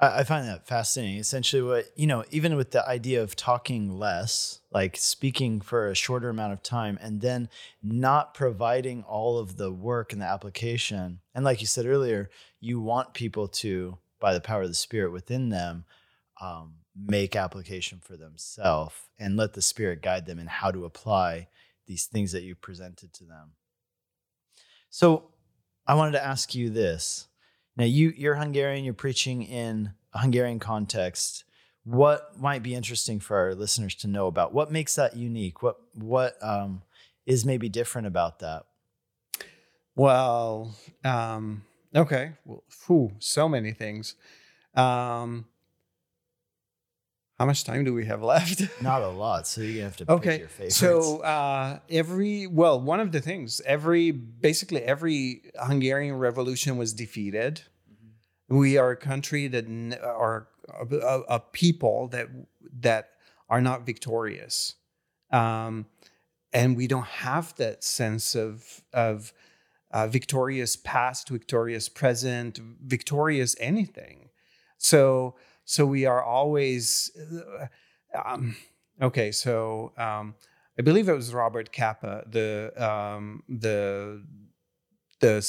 I, 0.01 0.23
find 0.23 0.47
that 0.47 0.67
fascinating. 0.67 1.19
Essentially, 1.19 1.63
what 1.63 1.87
you 1.97 2.07
know, 2.07 2.25
even 2.31 2.57
with 2.57 2.71
the 2.71 2.87
idea 2.89 3.21
of 3.23 3.35
talking 3.35 3.99
less, 3.99 4.61
like 4.71 4.97
speaking 4.97 5.61
for 5.61 5.89
a 5.89 5.95
shorter 5.95 6.29
amount 6.29 6.53
of 6.53 6.63
time, 6.63 6.99
and 7.03 7.21
then 7.21 7.49
not 7.83 8.33
providing 8.33 9.03
all 9.03 9.39
of 9.39 9.57
the 9.57 9.73
work 9.73 10.13
and 10.13 10.23
the 10.23 10.27
application. 10.27 11.21
And 11.35 11.45
like 11.45 11.61
you 11.61 11.67
said 11.67 11.85
earlier, 11.87 12.31
you 12.61 12.81
want 12.81 13.13
people 13.15 13.49
to, 13.49 13.99
by 14.21 14.35
the 14.35 14.41
power 14.41 14.63
of 14.63 14.69
the 14.69 14.75
Spirit 14.75 15.11
within 15.11 15.49
them, 15.49 15.85
um, 16.41 16.75
make 16.97 17.35
application 17.35 17.99
for 18.01 18.17
themselves 18.17 18.95
and 19.19 19.37
let 19.37 19.55
the 19.55 19.63
Spirit 19.63 20.01
guide 20.01 20.27
them 20.27 20.39
in 20.39 20.47
how 20.47 20.71
to 20.71 20.85
apply 20.85 21.49
these 21.87 22.07
things 22.07 22.31
that 22.33 22.43
you 22.43 22.55
presented 22.55 23.13
to 23.15 23.25
them. 23.25 23.53
So, 24.91 25.31
I 25.89 25.95
wanted 25.95 26.13
to 26.13 26.25
ask 26.25 26.55
you 26.55 26.69
this. 26.69 27.28
Now 27.79 27.85
you 27.85 28.13
you're 28.17 28.35
Hungarian, 28.35 28.85
you're 28.85 28.93
preaching 28.93 29.43
in 29.43 29.93
a 30.13 30.19
Hungarian 30.19 30.59
context. 30.59 31.45
What 31.85 32.39
might 32.39 32.63
be 32.63 32.75
interesting 32.75 33.21
for 33.21 33.39
our 33.39 33.55
listeners 33.55 33.95
to 33.97 34.09
know 34.09 34.27
about 34.27 34.53
what 34.53 34.73
makes 34.73 34.97
that 34.97 35.17
unique? 35.17 35.63
What 35.63 35.77
what 35.95 36.37
um, 36.43 36.83
is 37.25 37.47
maybe 37.47 37.69
different 37.69 38.09
about 38.09 38.41
that? 38.41 38.65
Well, 39.95 40.75
um, 41.05 41.63
okay. 41.95 42.33
Well, 42.45 42.65
whew, 42.87 43.13
so 43.21 43.49
many 43.49 43.73
things. 43.73 44.17
Um, 44.75 45.47
how 47.39 47.47
much 47.47 47.63
time 47.63 47.85
do 47.85 47.95
we 47.95 48.05
have 48.07 48.23
left? 48.23 48.63
Not 48.83 49.03
a 49.03 49.09
lot, 49.09 49.47
so 49.47 49.61
gonna 49.61 49.83
have 49.83 49.97
to 49.99 50.07
pick 50.07 50.15
okay 50.17 50.39
your 50.41 50.49
favorites. 50.49 50.77
so 50.77 51.21
uh, 51.23 51.79
every 51.89 52.47
well 52.47 52.81
one 52.81 53.01
of 53.01 53.13
the 53.13 53.21
things 53.21 53.61
every 53.65 54.11
basically 54.11 54.83
every 54.83 55.43
hungarian 55.61 56.19
revolution 56.19 56.77
was 56.77 56.93
defeated 56.93 57.63
we 58.49 58.77
are 58.79 58.91
a 58.91 58.97
country 58.97 59.47
that 59.47 59.67
are 60.03 60.49
a, 60.69 60.97
a, 60.97 61.21
a 61.37 61.41
people 61.41 62.09
that 62.09 62.29
that 62.81 63.11
are 63.49 63.61
not 63.61 63.87
victorious 63.87 64.75
um, 65.31 65.87
and 66.53 66.77
we 66.77 66.87
don't 66.87 67.07
have 67.07 67.55
that 67.57 67.85
sense 67.85 68.35
of 68.35 68.83
of 68.93 69.33
uh, 69.93 70.07
victorious 70.07 70.77
past 70.77 71.29
victorious 71.29 71.89
present 71.89 72.59
victorious 72.83 73.55
anything 73.61 74.29
so 74.77 75.35
so 75.69 75.85
we 75.85 76.07
are 76.07 76.23
always 76.23 77.11
uh, 77.31 77.67
um, 78.25 78.57
okay 79.03 79.31
so 79.31 79.93
um, 79.99 80.35
i 80.79 80.83
believe 80.83 81.09
it 81.09 81.13
was 81.13 81.35
Robert 81.35 81.73
Capa 81.73 82.25
the 82.27 82.73
um, 82.77 83.43
the 83.49 84.25
the 85.21 85.47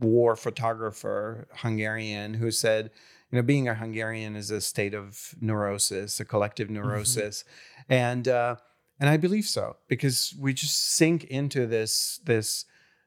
war 0.00 0.36
photographer 0.36 1.46
hungarian 1.52 2.34
who 2.34 2.50
said 2.50 2.90
you 3.30 3.36
know 3.36 3.42
being 3.42 3.68
a 3.68 3.74
hungarian 3.74 4.36
is 4.36 4.50
a 4.50 4.60
state 4.60 4.94
of 4.94 5.34
neurosis 5.40 6.18
a 6.18 6.24
collective 6.24 6.70
neurosis. 6.70 7.44
And 7.88 8.26
uh, 8.26 8.56
and 8.98 9.10
i 9.10 9.16
believe 9.18 9.44
so 9.44 9.76
because 9.86 10.34
we 10.40 10.54
just 10.54 10.94
sink 10.94 11.24
into 11.24 11.66
this 11.66 12.20
this 12.24 12.64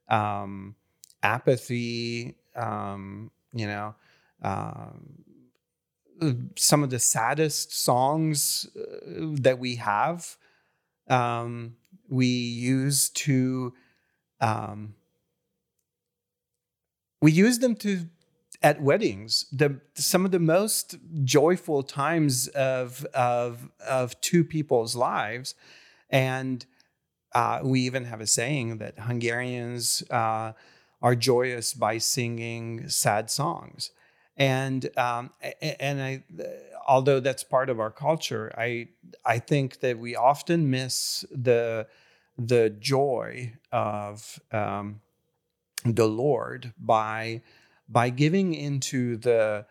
um, 0.10 0.76
apathy 1.24 2.36
um, 2.56 3.32
you 3.52 3.66
know 3.66 3.96
um, 4.44 5.24
some 6.56 6.84
of 6.84 6.90
the 6.90 7.00
saddest 7.00 7.76
songs 7.84 8.68
uh, 8.76 9.36
that 9.42 9.60
we 9.60 9.76
have 9.76 10.38
um, 11.10 11.76
we 12.10 12.28
use 12.28 13.10
to 13.10 13.74
um, 14.40 14.96
we 17.22 17.32
use 17.32 17.60
them 17.60 17.76
to 17.78 18.08
at 18.62 18.82
weddings. 18.82 19.46
The 19.52 19.80
some 19.96 20.26
of 20.26 20.32
the 20.32 20.40
most 20.40 20.98
joyful 21.24 21.84
times 21.84 22.48
of 22.50 23.06
of 23.14 23.70
of 23.86 24.20
two 24.22 24.44
people's 24.44 24.96
lives 24.96 25.56
and 26.10 26.66
uh, 27.34 27.60
we 27.64 27.82
even 27.82 28.06
have 28.06 28.22
a 28.22 28.28
saying 28.28 28.78
that 28.78 29.00
Hungarians 29.00 30.04
uh, 30.12 30.54
are 31.02 31.16
joyous 31.16 31.74
by 31.74 31.98
singing 31.98 32.88
sad 32.90 33.32
songs 33.32 33.92
and 34.38 34.90
um, 34.98 35.32
and 35.62 36.02
I, 36.02 36.24
although 36.88 37.20
that's 37.20 37.44
part 37.44 37.70
of 37.70 37.80
our 37.80 37.92
culture, 37.92 38.52
I 38.58 38.90
I 39.26 39.40
think 39.40 39.80
that 39.82 40.00
we 40.00 40.16
often 40.16 40.70
miss 40.70 41.24
the 41.32 41.88
the 42.38 42.70
joy 42.72 43.54
of 43.72 44.40
um, 44.52 45.02
the 45.86 46.08
Lord 46.08 46.74
by 46.80 47.42
by 47.88 48.10
giving 48.10 48.54
into 48.54 49.18
the 49.18 49.66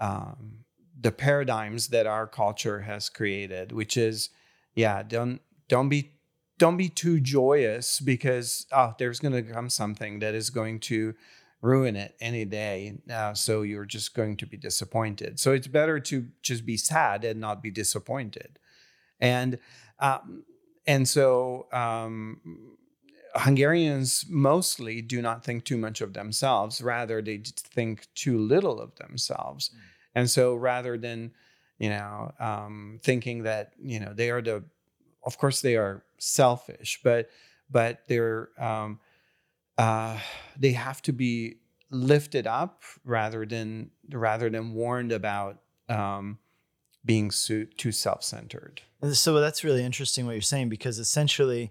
um, 0.00 0.64
the 0.98 1.12
paradigms 1.12 1.88
that 1.88 2.06
our 2.06 2.26
culture 2.26 2.80
has 2.80 3.08
created, 3.08 3.72
which 3.72 3.96
is 3.96 4.30
yeah 4.74 5.02
don't 5.02 5.40
don't 5.68 5.90
be 5.90 6.12
don't 6.58 6.78
be 6.78 6.88
too 6.88 7.20
joyous 7.20 8.00
because 8.00 8.66
oh 8.72 8.94
there's 8.98 9.20
going 9.20 9.34
to 9.34 9.42
come 9.42 9.68
something 9.68 10.20
that 10.20 10.34
is 10.34 10.48
going 10.48 10.80
to 10.80 11.14
ruin 11.62 11.96
it 11.96 12.14
any 12.20 12.44
day. 12.44 12.98
Uh, 13.10 13.34
so 13.34 13.62
you're 13.62 13.84
just 13.84 14.14
going 14.14 14.36
to 14.36 14.46
be 14.46 14.56
disappointed. 14.56 15.40
So 15.40 15.52
it's 15.52 15.66
better 15.66 15.98
to 16.00 16.26
just 16.42 16.64
be 16.66 16.76
sad 16.76 17.24
and 17.24 17.40
not 17.40 17.62
be 17.62 17.70
disappointed. 17.70 18.58
And 19.20 19.58
um, 19.98 20.44
and 20.86 21.08
so 21.08 21.66
um, 21.72 22.76
Hungarians 23.34 24.24
mostly 24.28 25.02
do 25.02 25.20
not 25.20 25.44
think 25.44 25.64
too 25.64 25.76
much 25.76 26.00
of 26.00 26.12
themselves. 26.12 26.80
Rather, 26.80 27.20
they 27.20 27.38
think 27.38 28.06
too 28.14 28.38
little 28.38 28.80
of 28.80 28.94
themselves. 28.96 29.70
And 30.14 30.30
so 30.30 30.54
rather 30.54 30.96
than 30.96 31.32
you 31.78 31.90
know 31.90 32.32
um, 32.38 33.00
thinking 33.02 33.42
that 33.44 33.72
you 33.82 34.00
know 34.00 34.12
they 34.14 34.30
are 34.30 34.42
the, 34.42 34.64
of 35.24 35.38
course 35.38 35.60
they 35.60 35.76
are 35.76 36.04
selfish, 36.18 37.00
but 37.02 37.30
but 37.70 38.00
they're 38.06 38.50
um, 38.58 39.00
uh, 39.78 40.18
they 40.58 40.72
have 40.72 41.02
to 41.02 41.12
be 41.12 41.56
lifted 41.90 42.46
up 42.46 42.82
rather 43.04 43.46
than 43.46 43.90
rather 44.10 44.50
than 44.50 44.72
warned 44.72 45.12
about 45.12 45.58
um, 45.88 46.38
being 47.04 47.30
so, 47.30 47.64
too 47.76 47.92
self-centered. 47.92 48.82
So 49.12 49.40
that's 49.40 49.62
really 49.62 49.84
interesting 49.84 50.26
what 50.26 50.32
you're 50.32 50.42
saying 50.42 50.68
because 50.68 50.98
essentially 50.98 51.70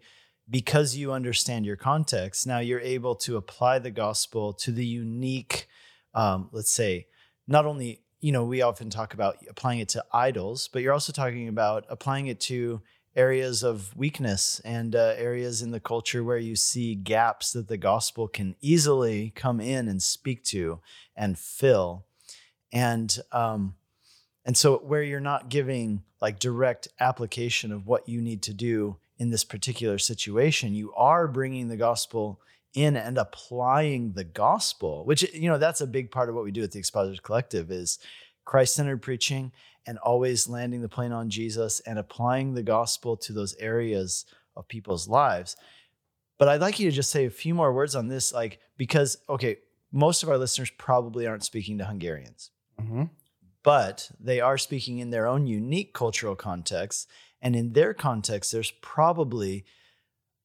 because 0.49 0.95
you 0.95 1.11
understand 1.11 1.65
your 1.65 1.75
context, 1.75 2.45
now 2.45 2.59
you're 2.59 2.79
able 2.79 3.15
to 3.15 3.37
apply 3.37 3.79
the 3.79 3.91
gospel 3.91 4.53
to 4.53 4.71
the 4.71 4.85
unique, 4.85 5.67
um, 6.13 6.49
let's 6.51 6.71
say, 6.71 7.07
not 7.47 7.65
only, 7.65 8.01
you 8.19 8.31
know, 8.31 8.43
we 8.43 8.61
often 8.61 8.89
talk 8.89 9.13
about 9.13 9.37
applying 9.49 9.79
it 9.79 9.89
to 9.89 10.05
idols, 10.13 10.69
but 10.71 10.81
you're 10.81 10.93
also 10.93 11.11
talking 11.11 11.47
about 11.47 11.85
applying 11.89 12.27
it 12.27 12.39
to 12.41 12.81
areas 13.15 13.63
of 13.63 13.95
weakness 13.95 14.59
and 14.65 14.95
uh, 14.95 15.13
areas 15.17 15.61
in 15.61 15.71
the 15.71 15.79
culture 15.79 16.23
where 16.23 16.37
you 16.37 16.55
see 16.55 16.95
gaps 16.95 17.53
that 17.53 17.67
the 17.67 17.77
gospel 17.77 18.27
can 18.27 18.55
easily 18.61 19.31
come 19.35 19.59
in 19.59 19.87
and 19.87 20.03
speak 20.03 20.43
to 20.43 20.79
and 21.15 21.39
fill. 21.39 22.05
And, 22.73 23.17
um, 23.31 23.75
and 24.45 24.57
so 24.57 24.77
where 24.77 25.03
you're 25.03 25.19
not 25.19 25.49
giving 25.49 26.03
like 26.21 26.39
direct 26.39 26.87
application 26.99 27.71
of 27.71 27.87
what 27.87 28.09
you 28.09 28.21
need 28.21 28.41
to 28.43 28.53
do 28.53 28.97
in 29.17 29.29
this 29.29 29.43
particular 29.43 29.97
situation, 29.97 30.73
you 30.73 30.93
are 30.93 31.27
bringing 31.27 31.67
the 31.69 31.77
gospel 31.77 32.41
in 32.73 32.97
and 32.97 33.17
applying 33.17 34.11
the 34.11 34.23
gospel, 34.25 35.05
which 35.05 35.33
you 35.33 35.49
know 35.49 35.57
that's 35.57 35.81
a 35.81 35.87
big 35.87 36.11
part 36.11 36.27
of 36.27 36.35
what 36.35 36.43
we 36.43 36.51
do 36.51 36.63
at 36.63 36.71
the 36.71 36.79
Expositors 36.79 37.21
Collective 37.21 37.71
is 37.71 37.99
Christ-centered 38.43 39.01
preaching 39.01 39.53
and 39.87 39.97
always 39.99 40.47
landing 40.49 40.81
the 40.81 40.89
plane 40.89 41.11
on 41.11 41.29
Jesus 41.29 41.79
and 41.81 41.99
applying 41.99 42.53
the 42.53 42.63
gospel 42.63 43.15
to 43.17 43.33
those 43.33 43.55
areas 43.55 44.25
of 44.55 44.67
people's 44.67 45.07
lives. 45.07 45.55
But 46.37 46.47
I'd 46.49 46.61
like 46.61 46.79
you 46.79 46.89
to 46.89 46.95
just 46.95 47.11
say 47.11 47.25
a 47.25 47.29
few 47.29 47.53
more 47.53 47.71
words 47.73 47.95
on 47.95 48.07
this, 48.07 48.33
like 48.33 48.59
because 48.77 49.17
okay, 49.29 49.57
most 49.91 50.23
of 50.23 50.29
our 50.29 50.37
listeners 50.37 50.71
probably 50.77 51.25
aren't 51.27 51.43
speaking 51.45 51.77
to 51.77 51.85
Hungarians, 51.85 52.51
Mm-hmm. 52.81 53.03
but 53.63 54.11
they 54.19 54.41
are 54.41 54.57
speaking 54.57 54.99
in 54.99 55.09
their 55.11 55.27
own 55.27 55.47
unique 55.47 55.93
cultural 55.93 56.35
context. 56.35 57.07
And 57.41 57.55
in 57.55 57.73
their 57.73 57.93
context, 57.93 58.51
there's 58.51 58.71
probably 58.81 59.65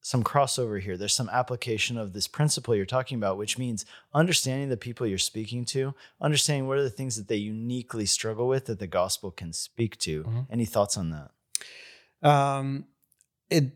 some 0.02 0.24
crossover 0.24 0.80
here. 0.80 0.96
There's 0.96 1.14
some 1.14 1.28
application 1.28 1.98
of 1.98 2.12
this 2.12 2.26
principle 2.26 2.74
you're 2.74 2.86
talking 2.86 3.18
about, 3.18 3.36
which 3.36 3.58
means 3.58 3.84
understanding 4.14 4.68
the 4.70 4.76
people 4.76 5.06
you're 5.06 5.18
speaking 5.18 5.64
to, 5.66 5.94
understanding 6.20 6.66
what 6.66 6.78
are 6.78 6.82
the 6.82 6.90
things 6.90 7.16
that 7.16 7.28
they 7.28 7.36
uniquely 7.36 8.06
struggle 8.06 8.48
with 8.48 8.66
that 8.66 8.78
the 8.78 8.86
gospel 8.86 9.30
can 9.30 9.52
speak 9.52 9.98
to. 9.98 10.24
Mhm. 10.24 10.46
Any 10.50 10.64
thoughts 10.64 10.96
on 10.96 11.10
that? 11.10 11.30
um, 12.22 12.84
it 13.48 13.72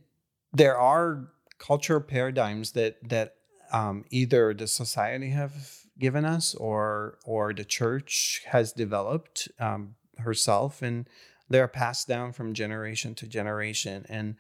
there 0.52 0.76
are 0.78 1.28
cultural 1.58 2.00
paradigms 2.00 2.72
that 2.72 2.96
that 3.08 3.36
um, 3.72 4.04
either 4.10 4.52
the 4.54 4.66
society 4.66 5.30
have 5.30 5.52
given 5.98 6.24
us 6.24 6.54
or 6.56 7.18
or 7.24 7.52
the 7.54 7.64
church 7.64 8.42
has 8.46 8.72
developed 8.72 9.48
um, 9.58 9.94
herself 10.18 10.82
and 10.82 11.08
they're 11.48 11.68
passed 11.68 12.06
down 12.08 12.32
from 12.32 12.52
generation 12.54 13.14
to 13.14 13.26
generation 13.26 14.04
and 14.08 14.36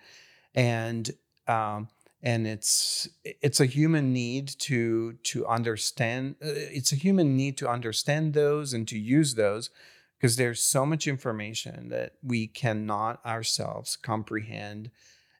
and 0.54 1.12
um, 1.46 1.88
and 2.22 2.46
it's 2.46 3.08
it's 3.24 3.60
a 3.60 3.66
human 3.66 4.12
need 4.12 4.48
to 4.48 5.12
to 5.22 5.46
understand 5.46 6.36
uh, 6.42 6.48
it's 6.48 6.92
a 6.92 6.96
human 6.96 7.36
need 7.36 7.56
to 7.58 7.68
understand 7.68 8.34
those 8.34 8.72
and 8.72 8.88
to 8.88 8.98
use 8.98 9.34
those 9.34 9.70
because 10.16 10.36
there's 10.36 10.62
so 10.62 10.86
much 10.86 11.06
information 11.06 11.90
that 11.90 12.14
we 12.22 12.46
cannot 12.46 13.24
ourselves 13.26 13.96
comprehend 13.96 14.90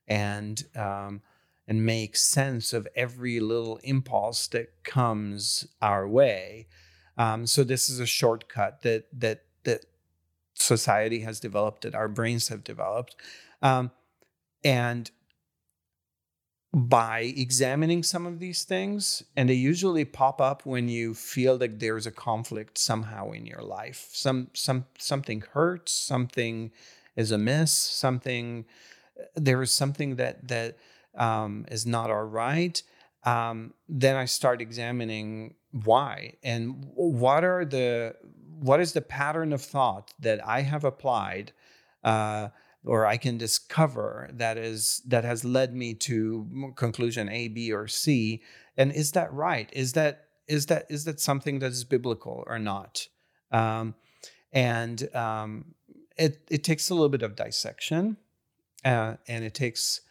and 0.07 0.65
um, 0.77 1.23
and 1.67 1.87
make 1.87 2.17
sense 2.17 2.75
of 2.75 2.87
every 2.95 3.41
little 3.41 3.79
impulse 3.83 4.47
that 4.49 4.85
comes 4.85 5.67
our 5.81 6.07
way. 6.07 6.67
Um, 7.17 7.47
so 7.47 7.65
this 7.65 7.89
is 7.89 8.01
a 8.01 8.07
shortcut 8.07 8.83
that 8.83 9.07
that 9.19 9.45
that 9.65 9.87
society 10.55 11.21
has 11.21 11.41
developed, 11.41 11.83
that 11.83 11.95
our 11.95 12.09
brains 12.09 12.49
have 12.49 12.63
developed, 12.63 13.17
um, 13.63 13.91
and 14.63 15.11
by 16.75 17.33
examining 17.37 18.03
some 18.03 18.27
of 18.27 18.41
these 18.41 18.65
things, 18.65 19.23
and 19.37 19.49
they 19.49 19.55
usually 19.55 20.05
pop 20.05 20.41
up 20.41 20.67
when 20.67 20.89
you 20.89 21.15
feel 21.15 21.57
like 21.57 21.79
there's 21.79 22.07
a 22.07 22.11
conflict 22.11 22.79
somehow 22.79 23.31
in 23.31 23.47
your 23.47 23.63
life. 23.63 24.09
Some 24.13 24.49
some 24.55 24.87
something 24.99 25.45
hurts, 25.53 25.93
something 25.93 26.73
is 27.17 27.31
amiss, 27.31 27.73
something 27.73 28.65
there 29.37 29.63
is 29.63 29.73
something 29.73 30.17
that 30.17 30.49
that 30.49 30.77
um, 31.17 31.65
is 31.71 31.87
not 31.87 32.11
all 32.11 32.25
right. 32.25 32.83
Um, 33.25 33.75
then 33.89 34.17
I 34.17 34.25
start 34.27 34.61
examining 34.61 35.55
why 35.71 36.35
and 36.43 36.91
what 36.95 37.45
are 37.45 37.65
the 37.65 38.17
what 38.61 38.81
is 38.81 38.93
the 38.93 39.01
pattern 39.01 39.53
of 39.53 39.63
thought 39.63 40.13
that 40.21 40.47
I 40.47 40.63
have 40.63 40.85
applied. 40.85 41.53
Uh, 42.03 42.49
or 42.85 43.07
I 43.07 43.17
can 43.17 43.39
discover 43.39 44.31
that 44.35 44.59
is 44.59 45.03
that 45.07 45.25
has 45.25 45.45
led 45.45 45.75
me 45.75 45.95
to 45.95 46.73
conclusion 46.77 47.29
A, 47.29 47.49
B, 47.49 47.73
or 47.73 47.89
C. 47.89 48.43
And 48.77 48.93
is 48.93 49.13
that 49.13 49.33
right? 49.33 49.71
Is 49.73 49.95
that 49.95 50.27
is 50.47 50.67
that 50.67 50.87
is 50.91 51.05
that 51.05 51.21
something 51.21 51.61
that 51.61 51.73
is 51.73 51.85
biblical 51.85 52.45
or 52.47 52.59
not? 52.59 53.09
Um, 53.51 53.95
and 54.53 55.15
um, 55.15 55.75
it 56.17 56.47
it 56.51 56.65
takes 56.65 56.91
a 56.91 56.95
little 56.95 57.09
bit 57.09 57.23
of 57.23 57.37
dissection, 57.37 58.17
uh, 58.85 59.17
and 59.27 59.45
it 59.45 59.55
takes 59.55 60.03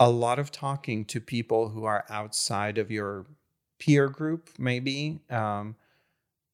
a 0.00 0.10
lot 0.10 0.38
of 0.38 0.50
talking 0.50 1.04
to 1.04 1.20
people 1.20 1.68
who 1.68 1.84
are 1.84 2.04
outside 2.10 2.76
of 2.76 2.90
your 2.90 3.26
peer 3.78 4.08
group. 4.08 4.50
Maybe 4.58 5.20
um, 5.30 5.76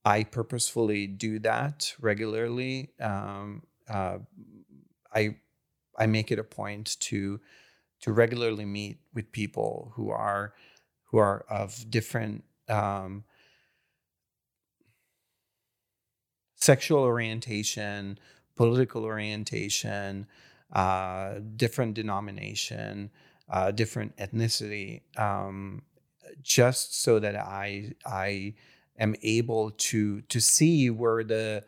I 0.04 0.24
purposefully 0.24 1.06
do 1.06 1.38
that 1.40 1.94
regularly. 1.98 2.90
Um, 3.00 3.62
uh, 3.88 4.18
I 5.18 5.36
I 5.98 6.06
make 6.06 6.30
it 6.30 6.38
a 6.38 6.44
point 6.44 6.96
to 7.00 7.40
to 8.00 8.12
regularly 8.12 8.64
meet 8.64 8.98
with 9.14 9.32
people 9.32 9.92
who 9.94 10.10
are 10.10 10.54
who 11.06 11.18
are 11.18 11.44
of 11.48 11.90
different 11.90 12.44
um, 12.68 13.24
sexual 16.56 17.00
orientation, 17.00 18.18
political 18.56 19.04
orientation, 19.04 20.26
uh, 20.72 21.40
different 21.56 21.94
denomination, 21.94 23.10
uh, 23.48 23.70
different 23.70 24.16
ethnicity, 24.16 25.02
um, 25.18 25.82
just 26.42 27.02
so 27.02 27.18
that 27.18 27.36
I 27.36 27.94
I 28.04 28.54
am 28.98 29.14
able 29.22 29.70
to 29.88 30.20
to 30.22 30.40
see 30.40 30.90
where 30.90 31.24
the 31.24 31.64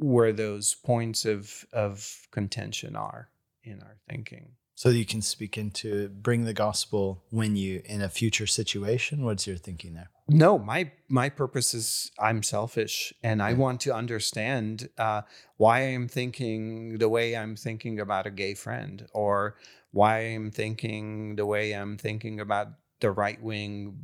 where 0.00 0.32
those 0.32 0.74
points 0.74 1.24
of 1.24 1.66
of 1.72 2.26
contention 2.30 2.96
are 2.96 3.28
in 3.62 3.82
our 3.82 3.96
thinking. 4.08 4.52
So 4.74 4.88
you 4.88 5.04
can 5.04 5.20
speak 5.20 5.58
into 5.58 6.08
bring 6.08 6.44
the 6.44 6.54
gospel 6.54 7.22
when 7.28 7.54
you 7.54 7.82
in 7.84 8.00
a 8.00 8.08
future 8.08 8.46
situation. 8.46 9.24
What's 9.24 9.46
your 9.46 9.58
thinking 9.58 9.92
there? 9.92 10.10
No, 10.26 10.58
my 10.58 10.90
my 11.08 11.28
purpose 11.28 11.74
is 11.74 12.10
I'm 12.18 12.42
selfish, 12.42 13.12
and 13.22 13.42
I 13.42 13.52
want 13.52 13.82
to 13.82 13.94
understand 13.94 14.88
uh, 14.96 15.22
why 15.58 15.80
I'm 15.80 16.08
thinking 16.08 16.96
the 16.98 17.10
way 17.10 17.36
I'm 17.36 17.56
thinking 17.56 18.00
about 18.00 18.26
a 18.26 18.30
gay 18.30 18.54
friend, 18.54 19.06
or 19.12 19.56
why 19.90 20.20
I'm 20.20 20.50
thinking 20.50 21.36
the 21.36 21.46
way 21.46 21.72
I'm 21.72 21.98
thinking 21.98 22.40
about 22.40 22.68
the 23.00 23.10
right 23.10 23.42
wing 23.42 23.98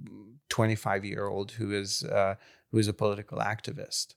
25 0.50 1.04
year 1.04 1.26
old 1.26 1.52
who 1.52 1.72
is 1.72 2.04
uh, 2.04 2.34
who 2.70 2.78
is 2.78 2.88
a 2.88 2.92
political 2.92 3.38
activist. 3.38 4.14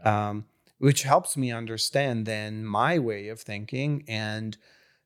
Okay. 0.00 0.08
um, 0.08 0.46
which 0.82 1.04
helps 1.04 1.36
me 1.36 1.52
understand 1.52 2.26
then 2.26 2.64
my 2.64 2.98
way 2.98 3.28
of 3.28 3.40
thinking 3.40 4.04
and 4.08 4.56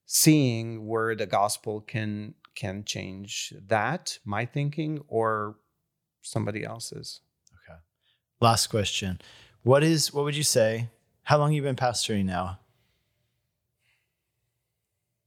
seeing 0.06 0.86
where 0.86 1.14
the 1.14 1.26
gospel 1.26 1.82
can 1.82 2.34
can 2.54 2.82
change 2.82 3.52
that 3.66 4.18
my 4.24 4.46
thinking 4.46 5.02
or 5.06 5.56
somebody 6.22 6.64
else's 6.64 7.20
Okay. 7.52 7.78
Last 8.40 8.68
question. 8.68 9.20
What 9.64 9.84
is 9.84 10.14
what 10.14 10.24
would 10.24 10.36
you 10.36 10.42
say? 10.42 10.88
How 11.24 11.36
long 11.36 11.52
you 11.52 11.60
been 11.60 11.76
pastoring 11.76 12.24
now? 12.24 12.58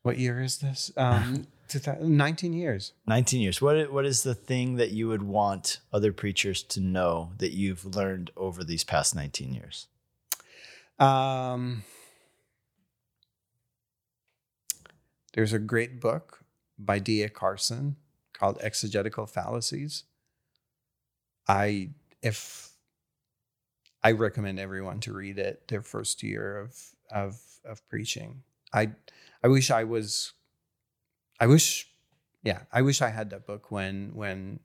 what 0.01 0.17
year 0.17 0.41
is 0.41 0.57
this 0.57 0.91
um 0.97 1.45
19 2.01 2.53
years 2.53 2.93
19 3.05 3.41
years. 3.41 3.61
What 3.61 3.93
what 3.93 4.05
is 4.07 4.23
the 4.23 4.33
thing 4.33 4.77
that 4.77 4.89
you 4.89 5.07
would 5.09 5.21
want 5.21 5.81
other 5.93 6.11
preachers 6.11 6.63
to 6.63 6.79
know 6.79 7.33
that 7.37 7.51
you've 7.51 7.85
learned 7.85 8.31
over 8.35 8.63
these 8.63 8.83
past 8.83 9.13
19 9.13 9.53
years? 9.53 9.87
Um 10.99 11.83
there's 15.33 15.53
a 15.53 15.59
great 15.59 16.01
book 16.01 16.43
by 16.77 16.99
D.A. 16.99 17.29
Carson 17.29 17.95
called 18.33 18.57
Exegetical 18.61 19.25
Fallacies. 19.25 20.03
I 21.47 21.89
if 22.21 22.71
I 24.03 24.11
recommend 24.11 24.59
everyone 24.59 24.99
to 25.01 25.13
read 25.13 25.37
it 25.37 25.67
their 25.67 25.81
first 25.81 26.23
year 26.23 26.57
of 26.57 26.75
of 27.11 27.41
of 27.65 27.87
preaching. 27.89 28.43
I 28.73 28.91
I 29.43 29.47
wish 29.47 29.71
I 29.71 29.83
was 29.83 30.33
I 31.39 31.47
wish 31.47 31.89
yeah, 32.43 32.61
I 32.71 32.81
wish 32.81 33.01
I 33.01 33.09
had 33.09 33.29
that 33.31 33.45
book 33.45 33.71
when 33.71 34.11
when 34.13 34.59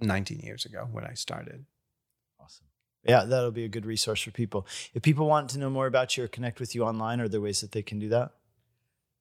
19 0.00 0.40
years 0.40 0.64
ago 0.64 0.88
when 0.90 1.04
I 1.04 1.14
started. 1.14 1.64
Yeah, 3.04 3.24
that'll 3.24 3.50
be 3.50 3.64
a 3.64 3.68
good 3.68 3.84
resource 3.84 4.22
for 4.22 4.30
people. 4.30 4.66
If 4.94 5.02
people 5.02 5.26
want 5.26 5.50
to 5.50 5.58
know 5.58 5.70
more 5.70 5.86
about 5.86 6.16
you 6.16 6.24
or 6.24 6.28
connect 6.28 6.60
with 6.60 6.74
you 6.74 6.84
online, 6.84 7.20
are 7.20 7.28
there 7.28 7.40
ways 7.40 7.60
that 7.60 7.72
they 7.72 7.82
can 7.82 7.98
do 7.98 8.08
that? 8.10 8.32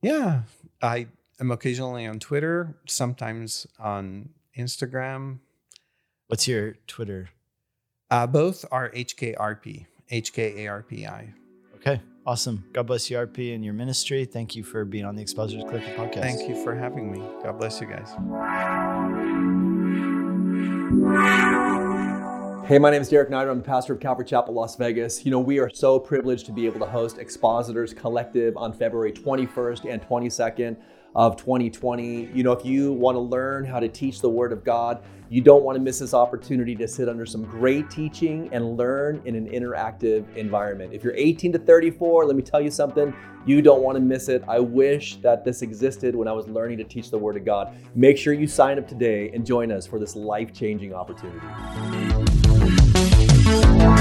Yeah, 0.02 0.42
I 0.82 1.08
I'm 1.40 1.50
occasionally 1.52 2.06
on 2.06 2.20
Twitter, 2.20 2.76
sometimes 2.86 3.66
on 3.80 4.30
Instagram. 4.58 5.40
What's 6.28 6.48
your 6.48 6.76
Twitter? 6.86 7.30
Uh, 8.12 8.28
both 8.28 8.64
are 8.72 8.90
HKRP, 8.92 9.88
HKARPI. 10.12 11.34
Okay, 11.78 12.00
awesome. 12.26 12.66
God 12.74 12.88
bless 12.88 13.10
you, 13.10 13.18
Árpi, 13.18 13.56
and 13.56 13.66
your 13.66 13.74
ministry. 13.74 14.26
Thank 14.26 14.56
you 14.56 14.64
for 14.64 14.86
being 14.86 15.06
on 15.06 15.16
the 15.16 15.22
Expositors 15.22 15.64
Collective 15.64 15.96
podcast. 15.96 16.22
Thank 16.22 16.48
you 16.48 16.64
for 16.64 16.76
having 16.76 17.12
me. 17.12 17.20
God 17.42 17.58
bless 17.58 17.82
you 17.82 17.88
guys. 17.88 18.12
Hey, 22.72 22.80
my 22.80 22.90
name 22.90 23.02
is 23.02 23.10
Derek 23.10 23.30
Neider. 23.30 23.52
I'm 23.52 23.58
the 23.58 23.66
pastor 23.66 23.92
of 23.92 24.00
Calvary 24.00 24.24
Chapel, 24.24 24.54
Las 24.54 24.78
Vegas. 24.78 25.26
You 25.26 25.32
know, 25.32 25.42
we 25.42 25.60
are 25.60 25.70
so 25.70 26.00
privileged 26.00 26.46
to 26.46 26.54
be 26.54 26.66
able 26.66 26.80
to 26.80 26.86
host 26.86 27.18
Expositors 27.18 27.94
Collective 27.94 28.56
on 28.56 28.72
February 28.72 29.12
21st 29.12 29.92
and 29.92 30.02
22nd 30.02 30.78
of 31.14 31.36
2020. 31.36 32.30
You 32.34 32.44
know, 32.44 32.54
if 32.54 32.66
you 32.66 32.94
want 32.94 33.18
to 33.18 33.20
learn 33.20 33.66
how 33.66 33.82
to 33.82 33.90
teach 33.90 34.22
the 34.22 34.30
Word 34.30 34.54
of 34.54 34.64
God, 34.64 35.04
you 35.28 35.42
don't 35.42 35.64
want 35.64 35.76
to 35.76 35.82
miss 35.82 36.00
this 36.00 36.14
opportunity 36.14 36.74
to 36.78 36.88
sit 36.88 37.10
under 37.10 37.26
some 37.26 37.44
great 37.44 37.90
teaching 37.90 38.48
and 38.54 38.78
learn 38.78 39.22
in 39.26 39.36
an 39.36 39.50
interactive 39.50 40.34
environment. 40.38 40.94
If 40.94 41.04
you're 41.04 41.16
18 41.18 41.52
to 41.52 41.60
34, 41.60 42.26
let 42.26 42.38
me 42.38 42.42
tell 42.42 42.62
you 42.62 42.72
something, 42.72 43.14
you 43.46 43.62
don't 43.62 43.82
want 43.82 43.98
to 43.98 44.02
miss 44.02 44.30
it. 44.30 44.46
I 44.48 44.60
wish 44.60 45.18
that 45.18 45.44
this 45.44 45.62
existed 45.62 46.16
when 46.16 46.30
I 46.30 46.32
was 46.32 46.48
learning 46.48 46.78
to 46.78 46.86
teach 46.86 47.12
the 47.12 47.18
Word 47.18 47.36
of 47.36 47.44
God. 47.44 47.76
Make 47.96 48.18
sure 48.18 48.32
you 48.32 48.48
sign 48.48 48.80
up 48.80 48.88
today 48.88 49.30
and 49.34 49.46
join 49.46 49.74
us 49.74 49.86
for 49.86 50.00
this 50.00 50.16
life 50.16 50.54
changing 50.54 50.94
opportunity. 50.94 52.41
啊！ 53.52 54.01